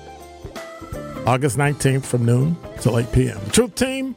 August 1.26 1.58
19th 1.58 2.04
from 2.04 2.24
noon 2.24 2.56
till 2.80 2.98
8 2.98 3.12
p.m. 3.12 3.38
The 3.44 3.50
Truth 3.50 3.74
Team, 3.74 4.16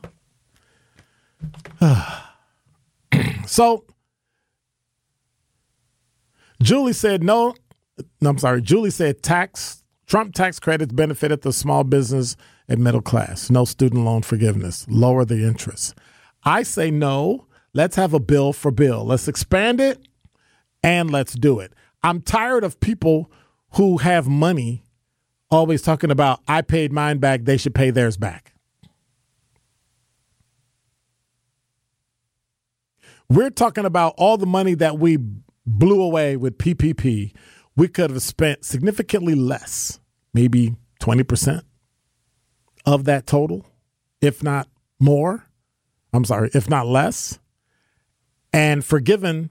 so 3.47 3.85
Julie 6.63 6.93
said 6.93 7.23
no. 7.23 7.55
No, 8.21 8.31
I'm 8.31 8.39
sorry. 8.39 8.63
Julie 8.63 8.91
said 8.91 9.23
tax 9.23 9.83
Trump 10.07 10.35
tax 10.35 10.59
credits 10.59 10.93
benefited 10.93 11.43
the 11.43 11.53
small 11.53 11.85
business 11.85 12.37
and 12.69 12.83
middle 12.83 13.03
class. 13.03 13.49
No 13.49 13.65
student 13.65 14.05
loan 14.05 14.23
forgiveness. 14.23 14.85
Lower 14.89 15.25
the 15.25 15.45
interest. 15.47 15.95
I 16.43 16.65
say 16.65 16.91
no. 16.91 17.47
Let's 17.73 17.95
have 17.97 18.13
a 18.13 18.19
bill 18.19 18.53
for 18.53 18.73
bill. 18.73 19.05
Let's 19.05 19.29
expand 19.29 19.81
it 19.81 20.01
and 20.83 21.11
let's 21.11 21.35
do 21.35 21.61
it. 21.61 21.73
I'm 22.03 22.23
tired 22.23 22.65
of 22.65 22.81
people 22.81 23.31
who 23.75 23.99
have 23.99 24.27
money 24.27 24.83
always 25.51 25.83
talking 25.83 26.11
about 26.11 26.41
I 26.49 26.63
paid 26.63 26.93
mine 26.93 27.19
back, 27.19 27.45
they 27.45 27.57
should 27.57 27.75
pay 27.75 27.91
theirs 27.91 28.17
back. 28.17 28.55
We're 33.29 33.51
talking 33.51 33.85
about 33.85 34.15
all 34.17 34.37
the 34.39 34.47
money 34.47 34.75
that 34.75 34.99
we 34.99 35.19
blew 35.79 36.03
away 36.03 36.37
with 36.37 36.59
PPP. 36.59 37.33
We 37.77 37.89
could 37.89 38.11
have 38.11 38.23
spent 38.23 38.65
significantly 38.65 39.35
less, 39.35 40.01
maybe 40.35 40.75
20% 41.01 41.63
of 42.85 43.05
that 43.05 43.27
total, 43.27 43.67
if 44.21 44.43
not 44.43 44.69
more. 44.99 45.47
I'm 46.13 46.25
sorry, 46.25 46.51
if 46.55 46.69
not 46.69 46.87
less, 46.87 47.39
and 48.53 48.85
forgiven 48.85 49.51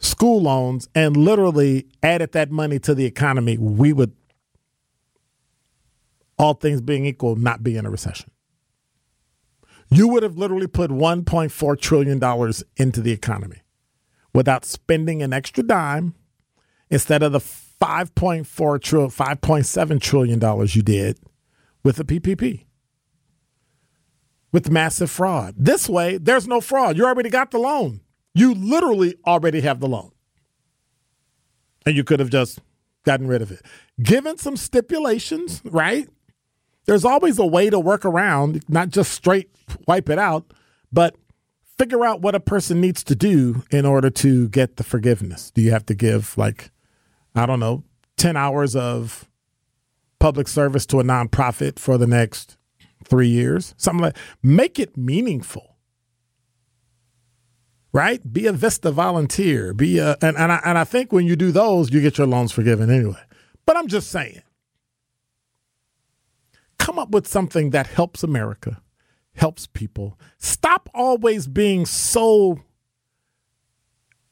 school 0.00 0.42
loans 0.42 0.88
and 0.94 1.16
literally 1.16 1.86
added 2.02 2.32
that 2.32 2.50
money 2.50 2.78
to 2.80 2.94
the 2.94 3.04
economy, 3.04 3.56
we 3.56 3.92
would, 3.92 4.12
all 6.36 6.54
things 6.54 6.80
being 6.80 7.06
equal, 7.06 7.36
not 7.36 7.62
be 7.62 7.76
in 7.76 7.86
a 7.86 7.90
recession. 7.90 8.30
You 9.90 10.08
would 10.08 10.22
have 10.22 10.36
literally 10.36 10.66
put 10.66 10.90
$1.4 10.90 11.80
trillion 11.80 12.52
into 12.76 13.00
the 13.00 13.12
economy 13.12 13.62
without 14.38 14.64
spending 14.64 15.20
an 15.20 15.32
extra 15.32 15.64
dime 15.64 16.14
instead 16.90 17.24
of 17.24 17.32
the 17.32 17.40
5.4 17.40 18.80
trillion, 18.80 19.10
5.7 19.10 20.00
trillion 20.00 20.38
dollars 20.38 20.76
you 20.76 20.82
did 20.82 21.18
with 21.82 21.96
the 21.96 22.04
PPP. 22.04 22.64
With 24.52 24.70
massive 24.70 25.10
fraud. 25.10 25.56
This 25.58 25.88
way, 25.88 26.18
there's 26.18 26.46
no 26.46 26.60
fraud. 26.60 26.96
You 26.96 27.04
already 27.04 27.30
got 27.30 27.50
the 27.50 27.58
loan. 27.58 28.00
You 28.32 28.54
literally 28.54 29.16
already 29.26 29.60
have 29.62 29.80
the 29.80 29.88
loan. 29.88 30.12
And 31.84 31.96
you 31.96 32.04
could 32.04 32.20
have 32.20 32.30
just 32.30 32.60
gotten 33.04 33.26
rid 33.26 33.42
of 33.42 33.50
it. 33.50 33.66
Given 34.00 34.38
some 34.38 34.56
stipulations, 34.56 35.62
right? 35.64 36.08
There's 36.86 37.04
always 37.04 37.40
a 37.40 37.46
way 37.46 37.70
to 37.70 37.80
work 37.80 38.04
around, 38.04 38.62
not 38.68 38.90
just 38.90 39.10
straight 39.10 39.50
wipe 39.88 40.08
it 40.08 40.18
out, 40.20 40.52
but 40.92 41.16
figure 41.78 42.04
out 42.04 42.20
what 42.20 42.34
a 42.34 42.40
person 42.40 42.80
needs 42.80 43.04
to 43.04 43.14
do 43.14 43.62
in 43.70 43.86
order 43.86 44.10
to 44.10 44.48
get 44.48 44.76
the 44.76 44.84
forgiveness. 44.84 45.50
Do 45.52 45.62
you 45.62 45.70
have 45.70 45.86
to 45.86 45.94
give, 45.94 46.36
like, 46.36 46.70
I 47.34 47.46
don't 47.46 47.60
know, 47.60 47.84
10 48.16 48.36
hours 48.36 48.74
of 48.74 49.28
public 50.18 50.48
service 50.48 50.84
to 50.86 50.98
a 51.00 51.04
nonprofit 51.04 51.78
for 51.78 51.96
the 51.96 52.06
next 52.06 52.56
three 53.04 53.28
years? 53.28 53.74
Something 53.76 54.02
like 54.02 54.16
make 54.42 54.78
it 54.78 54.96
meaningful. 54.96 55.76
Right? 57.92 58.20
Be 58.30 58.46
a 58.46 58.52
Vista 58.52 58.90
volunteer. 58.90 59.72
Be 59.72 59.98
a 59.98 60.16
and, 60.20 60.36
and 60.36 60.52
I 60.52 60.60
and 60.62 60.76
I 60.76 60.84
think 60.84 61.10
when 61.10 61.26
you 61.26 61.36
do 61.36 61.50
those, 61.50 61.90
you 61.90 62.02
get 62.02 62.18
your 62.18 62.26
loans 62.26 62.52
forgiven 62.52 62.90
anyway. 62.90 63.22
But 63.64 63.76
I'm 63.76 63.88
just 63.88 64.10
saying. 64.10 64.42
Come 66.78 66.98
up 66.98 67.10
with 67.10 67.26
something 67.26 67.70
that 67.70 67.86
helps 67.86 68.22
America 68.22 68.82
helps 69.38 69.66
people. 69.66 70.18
Stop 70.38 70.88
always 70.92 71.46
being 71.46 71.86
so 71.86 72.60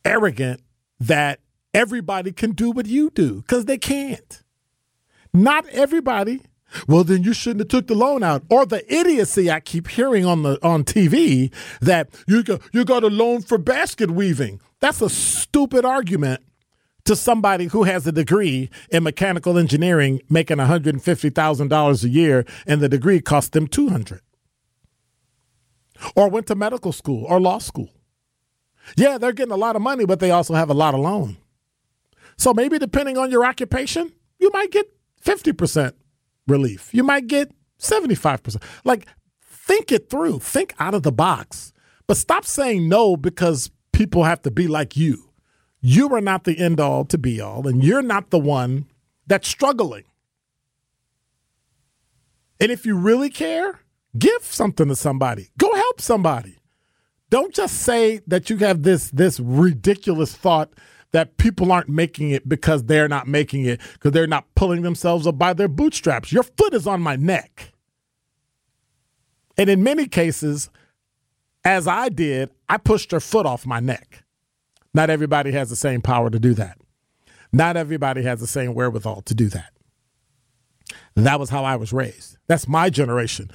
arrogant 0.04 0.60
that 1.00 1.40
everybody 1.72 2.32
can 2.32 2.52
do 2.52 2.70
what 2.70 2.86
you 2.86 3.10
do 3.10 3.42
because 3.42 3.64
they 3.64 3.78
can't. 3.78 4.42
Not 5.32 5.66
everybody. 5.68 6.42
Well, 6.88 7.04
then 7.04 7.22
you 7.22 7.32
shouldn't 7.32 7.60
have 7.60 7.68
took 7.68 7.86
the 7.86 7.94
loan 7.94 8.24
out. 8.24 8.42
Or 8.50 8.66
the 8.66 8.82
idiocy 8.92 9.50
I 9.50 9.60
keep 9.60 9.88
hearing 9.88 10.24
on 10.24 10.42
the 10.42 10.58
on 10.66 10.82
TV 10.82 11.52
that 11.80 12.08
you 12.26 12.42
you 12.72 12.84
got 12.84 13.04
a 13.04 13.08
loan 13.08 13.42
for 13.42 13.58
basket 13.58 14.10
weaving. 14.10 14.60
That's 14.80 15.00
a 15.00 15.08
stupid 15.08 15.84
argument 15.84 16.42
to 17.04 17.14
somebody 17.14 17.66
who 17.66 17.84
has 17.84 18.06
a 18.06 18.12
degree 18.12 18.68
in 18.90 19.04
mechanical 19.04 19.56
engineering 19.56 20.20
making 20.28 20.56
$150,000 20.56 22.04
a 22.04 22.08
year 22.08 22.44
and 22.66 22.80
the 22.80 22.88
degree 22.88 23.20
cost 23.20 23.52
them 23.52 23.68
200 23.68 24.20
or 26.14 26.28
went 26.28 26.46
to 26.48 26.54
medical 26.54 26.92
school 26.92 27.24
or 27.24 27.40
law 27.40 27.58
school. 27.58 27.90
Yeah, 28.96 29.18
they're 29.18 29.32
getting 29.32 29.52
a 29.52 29.56
lot 29.56 29.76
of 29.76 29.82
money, 29.82 30.04
but 30.04 30.20
they 30.20 30.30
also 30.30 30.54
have 30.54 30.70
a 30.70 30.74
lot 30.74 30.94
of 30.94 31.00
loan. 31.00 31.36
So 32.36 32.54
maybe 32.54 32.78
depending 32.78 33.18
on 33.18 33.30
your 33.30 33.44
occupation, 33.44 34.12
you 34.38 34.50
might 34.52 34.70
get 34.70 34.92
50% 35.24 35.92
relief. 36.46 36.90
You 36.92 37.02
might 37.02 37.26
get 37.26 37.50
75%. 37.80 38.62
Like, 38.84 39.06
think 39.42 39.90
it 39.90 40.08
through, 40.08 40.38
think 40.40 40.74
out 40.78 40.94
of 40.94 41.02
the 41.02 41.12
box, 41.12 41.72
but 42.06 42.16
stop 42.16 42.44
saying 42.44 42.88
no 42.88 43.16
because 43.16 43.70
people 43.92 44.24
have 44.24 44.42
to 44.42 44.50
be 44.50 44.68
like 44.68 44.96
you. 44.96 45.30
You 45.80 46.12
are 46.14 46.20
not 46.20 46.44
the 46.44 46.58
end 46.58 46.80
all 46.80 47.04
to 47.06 47.18
be 47.18 47.40
all, 47.40 47.66
and 47.66 47.82
you're 47.82 48.02
not 48.02 48.30
the 48.30 48.38
one 48.38 48.86
that's 49.26 49.48
struggling. 49.48 50.04
And 52.60 52.70
if 52.70 52.86
you 52.86 52.96
really 52.96 53.30
care, 53.30 53.80
give 54.18 54.42
something 54.42 54.88
to 54.88 54.96
somebody. 54.96 55.50
Go 55.58 55.74
help 55.96 56.00
somebody. 56.00 56.58
Don't 57.30 57.54
just 57.54 57.82
say 57.82 58.20
that 58.26 58.50
you 58.50 58.58
have 58.58 58.82
this 58.82 59.10
this 59.10 59.40
ridiculous 59.40 60.34
thought 60.34 60.70
that 61.12 61.38
people 61.38 61.72
aren't 61.72 61.88
making 61.88 62.30
it 62.30 62.48
because 62.48 62.84
they're 62.84 63.08
not 63.08 63.26
making 63.26 63.64
it 63.64 63.80
because 63.94 64.12
they're 64.12 64.26
not 64.26 64.44
pulling 64.54 64.82
themselves 64.82 65.26
up 65.26 65.38
by 65.38 65.52
their 65.52 65.68
bootstraps. 65.68 66.32
Your 66.32 66.42
foot 66.42 66.74
is 66.74 66.86
on 66.86 67.00
my 67.00 67.16
neck. 67.16 67.72
And 69.58 69.70
in 69.70 69.82
many 69.82 70.06
cases, 70.06 70.68
as 71.64 71.88
I 71.88 72.10
did, 72.10 72.50
I 72.68 72.76
pushed 72.76 73.10
her 73.12 73.20
foot 73.20 73.46
off 73.46 73.66
my 73.66 73.80
neck. 73.80 74.24
Not 74.92 75.10
everybody 75.10 75.52
has 75.52 75.70
the 75.70 75.76
same 75.76 76.02
power 76.02 76.30
to 76.30 76.38
do 76.38 76.54
that. 76.54 76.78
Not 77.52 77.76
everybody 77.76 78.22
has 78.22 78.40
the 78.40 78.46
same 78.46 78.74
wherewithal 78.74 79.22
to 79.22 79.34
do 79.34 79.48
that. 79.48 79.72
That 81.14 81.40
was 81.40 81.50
how 81.50 81.64
I 81.64 81.76
was 81.76 81.92
raised. 81.92 82.36
That's 82.46 82.68
my 82.68 82.90
generation. 82.90 83.50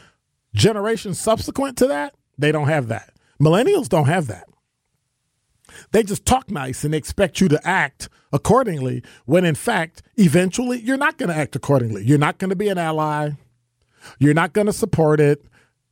Generations 0.54 1.20
subsequent 1.20 1.78
to 1.78 1.88
that, 1.88 2.16
they 2.38 2.52
don't 2.52 2.68
have 2.68 2.88
that. 2.88 3.14
Millennials 3.40 3.90
don't 3.90 4.06
have 4.06 4.28
that. 4.28 4.48
They 5.92 6.04
just 6.04 6.26
talk 6.26 6.52
nice 6.52 6.84
and 6.84 6.94
expect 6.94 7.42
you 7.42 7.48
to 7.50 7.68
act 7.68 8.10
accordingly 8.32 9.04
when 9.26 9.46
in 9.46 9.56
fact, 9.56 10.02
eventually, 10.16 10.80
you're 10.80 10.98
not 10.98 11.18
going 11.18 11.30
to 11.30 11.36
act 11.36 11.56
accordingly. 11.56 12.04
You're 12.06 12.18
not 12.18 12.38
going 12.38 12.50
to 12.50 12.56
be 12.56 12.70
an 12.70 12.78
ally. 12.78 13.32
You're 14.20 14.34
not 14.34 14.54
going 14.54 14.68
to 14.68 14.74
support 14.74 15.20
it. 15.20 15.46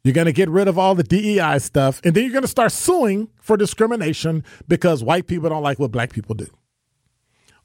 You're 0.03 0.13
going 0.13 0.25
to 0.25 0.33
get 0.33 0.49
rid 0.49 0.67
of 0.67 0.77
all 0.77 0.95
the 0.95 1.03
DEI 1.03 1.59
stuff. 1.59 2.01
And 2.03 2.15
then 2.15 2.23
you're 2.23 2.31
going 2.31 2.43
to 2.43 2.47
start 2.47 2.71
suing 2.71 3.29
for 3.41 3.57
discrimination 3.57 4.43
because 4.67 5.03
white 5.03 5.27
people 5.27 5.49
don't 5.49 5.63
like 5.63 5.79
what 5.79 5.91
black 5.91 6.13
people 6.13 6.35
do. 6.35 6.47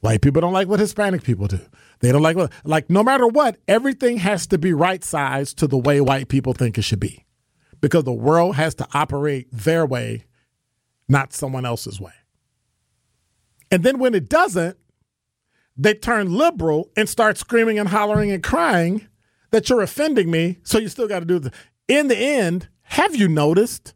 White 0.01 0.21
people 0.21 0.43
don't 0.43 0.53
like 0.53 0.69
what 0.69 0.81
Hispanic 0.81 1.23
people 1.23 1.47
do. 1.47 1.61
They 2.01 2.13
don't 2.13 2.23
like 2.23 2.37
what, 2.37 2.53
like, 2.65 2.91
no 2.91 3.03
matter 3.03 3.27
what, 3.27 3.57
everything 3.67 4.19
has 4.19 4.47
to 4.49 4.59
be 4.59 4.73
right 4.73 5.03
sized 5.03 5.59
to 5.59 5.67
the 5.67 5.79
way 5.79 6.01
white 6.01 6.29
people 6.29 6.53
think 6.53 6.77
it 6.77 6.83
should 6.83 7.01
be 7.01 7.24
because 7.85 8.05
the 8.05 8.13
world 8.15 8.57
has 8.57 8.75
to 8.75 8.89
operate 8.95 9.47
their 9.53 9.85
way 9.85 10.25
not 11.07 11.35
someone 11.35 11.67
else's 11.67 12.01
way. 12.01 12.15
And 13.71 13.83
then 13.83 13.99
when 13.99 14.15
it 14.15 14.27
doesn't, 14.27 14.79
they 15.77 15.93
turn 15.93 16.33
liberal 16.33 16.89
and 16.97 17.11
start 17.11 17.37
screaming 17.37 17.79
and 17.79 17.91
hollering 17.91 18.31
and 18.31 18.43
crying 18.43 19.07
that 19.51 19.69
you're 19.69 19.83
offending 19.83 20.31
me. 20.31 20.61
So 20.63 20.79
you 20.79 20.89
still 20.89 21.07
got 21.07 21.19
to 21.19 21.27
do 21.27 21.39
the. 21.39 21.53
In 21.87 22.09
the 22.09 22.17
end, 22.17 22.69
have 22.85 23.15
you 23.15 23.29
noticed 23.29 23.93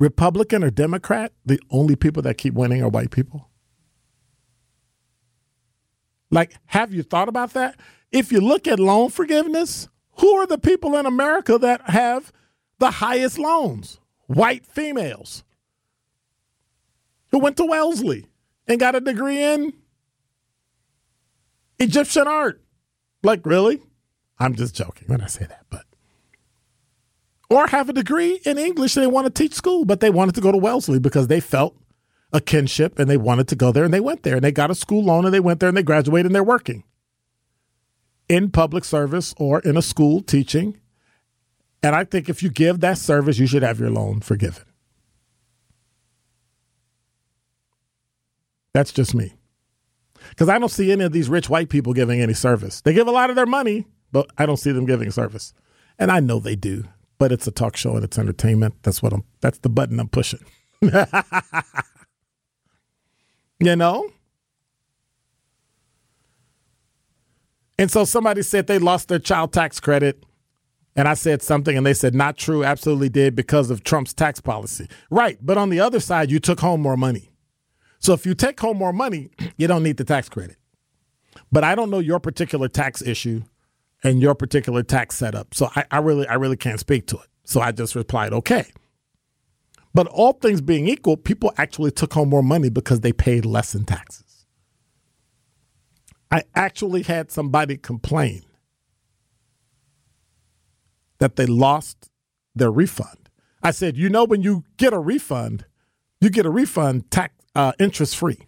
Republican 0.00 0.64
or 0.64 0.70
Democrat, 0.72 1.32
the 1.44 1.60
only 1.70 1.94
people 1.94 2.22
that 2.22 2.38
keep 2.38 2.54
winning 2.54 2.82
are 2.82 2.88
white 2.88 3.12
people? 3.12 3.50
Like, 6.32 6.56
have 6.66 6.92
you 6.92 7.04
thought 7.04 7.28
about 7.28 7.52
that? 7.52 7.78
If 8.10 8.32
you 8.32 8.40
look 8.40 8.66
at 8.66 8.80
loan 8.80 9.10
forgiveness, 9.10 9.88
who 10.18 10.34
are 10.38 10.46
the 10.48 10.58
people 10.58 10.96
in 10.96 11.06
America 11.06 11.56
that 11.56 11.82
have 11.90 12.32
the 12.78 12.90
highest 12.92 13.38
loans? 13.38 14.00
White 14.26 14.66
females 14.66 15.44
who 17.30 17.38
went 17.38 17.56
to 17.58 17.64
Wellesley 17.64 18.26
and 18.66 18.80
got 18.80 18.94
a 18.94 19.00
degree 19.00 19.42
in 19.42 19.72
Egyptian 21.78 22.26
art. 22.26 22.60
Like, 23.22 23.44
really? 23.46 23.82
I'm 24.38 24.54
just 24.54 24.74
joking 24.74 25.08
when 25.08 25.20
I 25.20 25.26
say 25.26 25.44
that, 25.46 25.66
but. 25.70 25.84
Or 27.48 27.68
have 27.68 27.88
a 27.88 27.92
degree 27.92 28.40
in 28.44 28.58
English 28.58 28.94
they 28.94 29.06
want 29.06 29.26
to 29.26 29.30
teach 29.30 29.54
school, 29.54 29.84
but 29.84 30.00
they 30.00 30.10
wanted 30.10 30.34
to 30.34 30.40
go 30.40 30.50
to 30.50 30.58
Wellesley 30.58 30.98
because 30.98 31.28
they 31.28 31.40
felt 31.40 31.76
a 32.32 32.40
kinship 32.40 32.98
and 32.98 33.08
they 33.08 33.16
wanted 33.16 33.46
to 33.48 33.56
go 33.56 33.70
there 33.70 33.84
and 33.84 33.94
they 33.94 34.00
went 34.00 34.24
there 34.24 34.34
and 34.34 34.44
they 34.44 34.50
got 34.50 34.70
a 34.70 34.74
school 34.74 35.04
loan 35.04 35.24
and 35.24 35.32
they 35.32 35.40
went 35.40 35.60
there 35.60 35.68
and 35.68 35.78
they 35.78 35.82
graduated 35.82 36.26
and 36.26 36.34
they're 36.34 36.42
working 36.42 36.82
in 38.28 38.50
public 38.50 38.84
service 38.84 39.34
or 39.38 39.60
in 39.60 39.76
a 39.76 39.82
school 39.82 40.20
teaching. 40.20 40.80
And 41.86 41.94
I 41.94 42.02
think 42.02 42.28
if 42.28 42.42
you 42.42 42.50
give 42.50 42.80
that 42.80 42.98
service, 42.98 43.38
you 43.38 43.46
should 43.46 43.62
have 43.62 43.78
your 43.78 43.90
loan 43.90 44.18
forgiven. 44.18 44.64
That's 48.74 48.92
just 48.92 49.14
me. 49.14 49.34
Because 50.30 50.48
I 50.48 50.58
don't 50.58 50.68
see 50.68 50.90
any 50.90 51.04
of 51.04 51.12
these 51.12 51.28
rich 51.28 51.48
white 51.48 51.68
people 51.68 51.92
giving 51.92 52.20
any 52.20 52.34
service. 52.34 52.80
They 52.80 52.92
give 52.92 53.06
a 53.06 53.12
lot 53.12 53.30
of 53.30 53.36
their 53.36 53.46
money, 53.46 53.86
but 54.10 54.28
I 54.36 54.46
don't 54.46 54.56
see 54.56 54.72
them 54.72 54.84
giving 54.84 55.12
service. 55.12 55.54
And 55.96 56.10
I 56.10 56.18
know 56.18 56.40
they 56.40 56.56
do, 56.56 56.82
but 57.20 57.30
it's 57.30 57.46
a 57.46 57.52
talk 57.52 57.76
show 57.76 57.94
and 57.94 58.02
it's 58.02 58.18
entertainment. 58.18 58.74
That's 58.82 59.00
what 59.00 59.12
I'm 59.12 59.22
that's 59.40 59.58
the 59.58 59.68
button 59.68 60.00
I'm 60.00 60.08
pushing. 60.08 60.44
you 63.60 63.76
know? 63.76 64.10
And 67.78 67.92
so 67.92 68.04
somebody 68.04 68.42
said 68.42 68.66
they 68.66 68.80
lost 68.80 69.06
their 69.06 69.20
child 69.20 69.52
tax 69.52 69.78
credit. 69.78 70.24
And 70.96 71.06
I 71.06 71.14
said 71.14 71.42
something 71.42 71.76
and 71.76 71.84
they 71.84 71.92
said, 71.92 72.14
not 72.14 72.38
true, 72.38 72.64
absolutely 72.64 73.10
did 73.10 73.36
because 73.36 73.70
of 73.70 73.84
Trump's 73.84 74.14
tax 74.14 74.40
policy. 74.40 74.88
Right. 75.10 75.38
But 75.42 75.58
on 75.58 75.68
the 75.68 75.78
other 75.78 76.00
side, 76.00 76.30
you 76.30 76.40
took 76.40 76.60
home 76.60 76.80
more 76.80 76.96
money. 76.96 77.30
So 77.98 78.14
if 78.14 78.24
you 78.24 78.34
take 78.34 78.58
home 78.58 78.78
more 78.78 78.94
money, 78.94 79.30
you 79.58 79.66
don't 79.66 79.82
need 79.82 79.98
the 79.98 80.04
tax 80.04 80.28
credit. 80.30 80.56
But 81.52 81.64
I 81.64 81.74
don't 81.74 81.90
know 81.90 81.98
your 81.98 82.18
particular 82.18 82.66
tax 82.66 83.02
issue 83.02 83.42
and 84.02 84.22
your 84.22 84.34
particular 84.34 84.82
tax 84.82 85.16
setup. 85.16 85.54
So 85.54 85.70
I, 85.76 85.84
I 85.90 85.98
really, 85.98 86.26
I 86.26 86.34
really 86.34 86.56
can't 86.56 86.80
speak 86.80 87.06
to 87.08 87.16
it. 87.16 87.26
So 87.44 87.60
I 87.60 87.72
just 87.72 87.94
replied, 87.94 88.32
okay. 88.32 88.66
But 89.92 90.06
all 90.08 90.32
things 90.32 90.60
being 90.60 90.88
equal, 90.88 91.16
people 91.16 91.52
actually 91.58 91.90
took 91.90 92.12
home 92.14 92.30
more 92.30 92.42
money 92.42 92.70
because 92.70 93.00
they 93.00 93.12
paid 93.12 93.44
less 93.44 93.74
in 93.74 93.84
taxes. 93.84 94.46
I 96.30 96.42
actually 96.54 97.02
had 97.02 97.30
somebody 97.30 97.76
complain 97.76 98.42
that 101.18 101.36
they 101.36 101.46
lost 101.46 102.10
their 102.54 102.70
refund. 102.70 103.30
I 103.62 103.70
said, 103.70 103.96
you 103.96 104.08
know, 104.08 104.24
when 104.24 104.42
you 104.42 104.64
get 104.76 104.92
a 104.92 104.98
refund, 104.98 105.64
you 106.20 106.30
get 106.30 106.46
a 106.46 106.50
refund 106.50 107.10
tax 107.10 107.34
uh, 107.54 107.72
interest 107.78 108.16
free. 108.16 108.38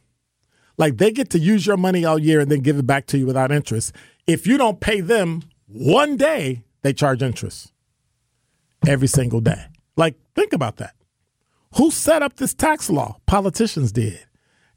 Like 0.77 0.99
they 0.99 1.11
get 1.11 1.31
to 1.31 1.39
use 1.39 1.67
your 1.67 1.77
money 1.77 2.05
all 2.05 2.19
year 2.19 2.41
and 2.41 2.51
then 2.51 2.61
give 2.61 2.79
it 2.79 2.87
back 2.87 3.07
to 3.07 3.19
you 3.19 3.27
without 3.27 3.51
interest. 3.51 3.93
If 4.27 4.47
you 4.47 4.59
don't 4.59 4.81
pay 4.81 5.01
them 5.01 5.43
one 5.67 6.17
day, 6.17 6.63
they 6.83 6.93
charge 6.93 7.23
interest 7.23 7.73
every 8.87 9.09
single 9.09 9.41
day. 9.41 9.67
Like, 9.97 10.15
think 10.35 10.53
about 10.53 10.77
that. 10.77 10.95
Who 11.77 11.91
set 11.91 12.23
up 12.23 12.37
this 12.37 12.55
tax 12.55 12.89
law? 12.89 13.17
Politicians 13.27 13.93
did. 13.93 14.25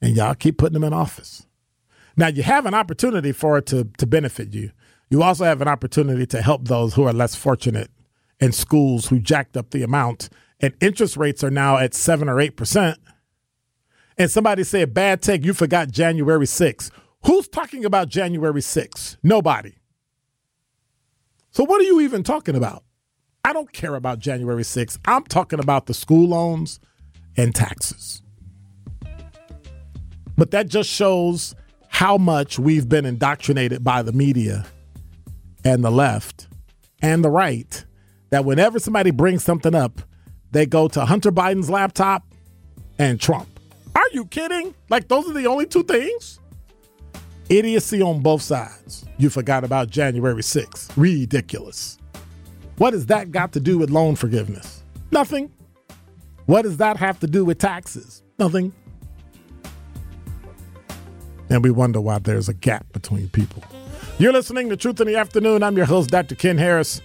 And 0.01 0.15
y'all 0.15 0.33
keep 0.33 0.57
putting 0.57 0.73
them 0.73 0.83
in 0.83 0.93
office. 0.93 1.45
Now, 2.17 2.27
you 2.27 2.43
have 2.43 2.65
an 2.65 2.73
opportunity 2.73 3.31
for 3.31 3.57
it 3.57 3.65
to, 3.67 3.85
to 3.97 4.07
benefit 4.07 4.53
you. 4.53 4.71
You 5.11 5.21
also 5.21 5.43
have 5.43 5.61
an 5.61 5.67
opportunity 5.67 6.25
to 6.25 6.41
help 6.41 6.67
those 6.67 6.95
who 6.95 7.03
are 7.03 7.13
less 7.13 7.35
fortunate 7.35 7.91
in 8.39 8.51
schools 8.51 9.09
who 9.09 9.19
jacked 9.19 9.55
up 9.55 9.69
the 9.69 9.83
amount. 9.83 10.29
And 10.59 10.73
interest 10.81 11.15
rates 11.15 11.43
are 11.43 11.51
now 11.51 11.77
at 11.77 11.93
7 11.93 12.27
or 12.27 12.37
8% 12.37 12.95
and 14.21 14.29
somebody 14.29 14.63
said, 14.63 14.93
bad 14.93 15.21
take, 15.21 15.43
you 15.43 15.53
forgot 15.53 15.89
January 15.89 16.45
6th. 16.45 16.91
Who's 17.25 17.47
talking 17.47 17.85
about 17.85 18.09
January 18.09 18.61
6th? 18.61 19.17
Nobody. 19.23 19.73
So 21.49 21.63
what 21.63 21.81
are 21.81 21.85
you 21.85 22.01
even 22.01 22.21
talking 22.21 22.55
about? 22.55 22.83
I 23.43 23.53
don't 23.53 23.73
care 23.73 23.95
about 23.95 24.19
January 24.19 24.61
6th. 24.61 24.99
I'm 25.05 25.23
talking 25.23 25.59
about 25.59 25.87
the 25.87 25.95
school 25.95 26.29
loans 26.29 26.79
and 27.35 27.55
taxes. 27.55 28.21
But 30.37 30.51
that 30.51 30.67
just 30.67 30.89
shows 30.89 31.55
how 31.87 32.19
much 32.19 32.59
we've 32.59 32.87
been 32.87 33.05
indoctrinated 33.05 33.83
by 33.83 34.01
the 34.01 34.11
media 34.11 34.65
and 35.63 35.83
the 35.83 35.91
left 35.91 36.47
and 37.01 37.23
the 37.23 37.29
right 37.29 37.85
that 38.29 38.45
whenever 38.45 38.79
somebody 38.79 39.11
brings 39.11 39.43
something 39.43 39.75
up, 39.75 40.01
they 40.51 40.65
go 40.65 40.87
to 40.89 41.05
Hunter 41.05 41.31
Biden's 41.31 41.69
laptop 41.69 42.23
and 42.97 43.19
Trump. 43.19 43.47
Are 43.95 44.09
you 44.13 44.25
kidding? 44.25 44.73
Like, 44.89 45.07
those 45.07 45.29
are 45.29 45.33
the 45.33 45.47
only 45.47 45.65
two 45.65 45.83
things? 45.83 46.39
Idiocy 47.49 48.01
on 48.01 48.21
both 48.21 48.41
sides. 48.41 49.05
You 49.17 49.29
forgot 49.29 49.63
about 49.63 49.89
January 49.89 50.41
6th. 50.41 50.91
Ridiculous. 50.95 51.97
What 52.77 52.93
has 52.93 53.07
that 53.07 53.31
got 53.31 53.51
to 53.53 53.59
do 53.59 53.77
with 53.77 53.89
loan 53.89 54.15
forgiveness? 54.15 54.83
Nothing. 55.11 55.51
What 56.45 56.63
does 56.63 56.77
that 56.77 56.97
have 56.97 57.19
to 57.19 57.27
do 57.27 57.43
with 57.43 57.57
taxes? 57.59 58.23
Nothing. 58.39 58.73
And 61.49 61.63
we 61.63 61.69
wonder 61.69 61.99
why 61.99 62.19
there's 62.19 62.47
a 62.47 62.53
gap 62.53 62.91
between 62.93 63.27
people. 63.29 63.63
You're 64.19 64.33
listening 64.33 64.69
to 64.69 64.77
Truth 64.77 65.01
in 65.01 65.07
the 65.07 65.15
Afternoon. 65.15 65.63
I'm 65.63 65.75
your 65.77 65.85
host, 65.85 66.09
Dr. 66.11 66.35
Ken 66.35 66.57
Harris. 66.57 67.01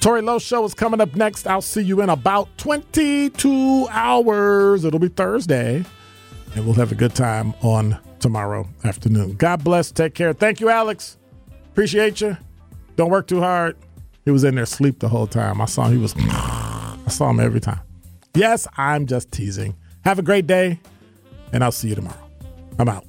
Tory 0.00 0.20
Lowe 0.22 0.38
Show 0.38 0.64
is 0.64 0.74
coming 0.74 1.00
up 1.00 1.14
next. 1.16 1.46
I'll 1.46 1.62
see 1.62 1.82
you 1.82 2.00
in 2.00 2.08
about 2.08 2.48
22 2.58 3.88
hours. 3.90 4.84
It'll 4.84 4.98
be 5.00 5.08
Thursday. 5.08 5.84
and 6.54 6.64
we'll 6.64 6.74
have 6.74 6.92
a 6.92 6.94
good 6.96 7.14
time 7.14 7.54
on 7.62 7.98
tomorrow 8.20 8.66
afternoon. 8.84 9.34
God 9.34 9.62
bless. 9.64 9.90
Take 9.90 10.14
care. 10.14 10.32
Thank 10.32 10.60
you, 10.60 10.68
Alex. 10.68 11.16
Appreciate 11.72 12.20
you. 12.20 12.36
Don't 12.96 13.10
work 13.10 13.26
too 13.26 13.40
hard. 13.40 13.76
He 14.24 14.30
was 14.30 14.42
in 14.44 14.54
there 14.56 14.66
sleep 14.66 14.98
the 15.00 15.08
whole 15.08 15.26
time. 15.26 15.60
I 15.60 15.66
saw 15.66 15.86
him. 15.86 15.92
He 15.96 15.98
was. 15.98 16.14
I 16.16 17.08
saw 17.08 17.30
him 17.30 17.38
every 17.40 17.60
time. 17.60 17.80
Yes, 18.34 18.66
I'm 18.76 19.06
just 19.06 19.30
teasing. 19.30 19.76
Have 20.04 20.18
a 20.18 20.22
great 20.22 20.46
day, 20.46 20.80
and 21.52 21.62
I'll 21.62 21.72
see 21.72 21.88
you 21.88 21.94
tomorrow. 21.94 22.28
I'm 22.78 22.88
out. 22.88 23.04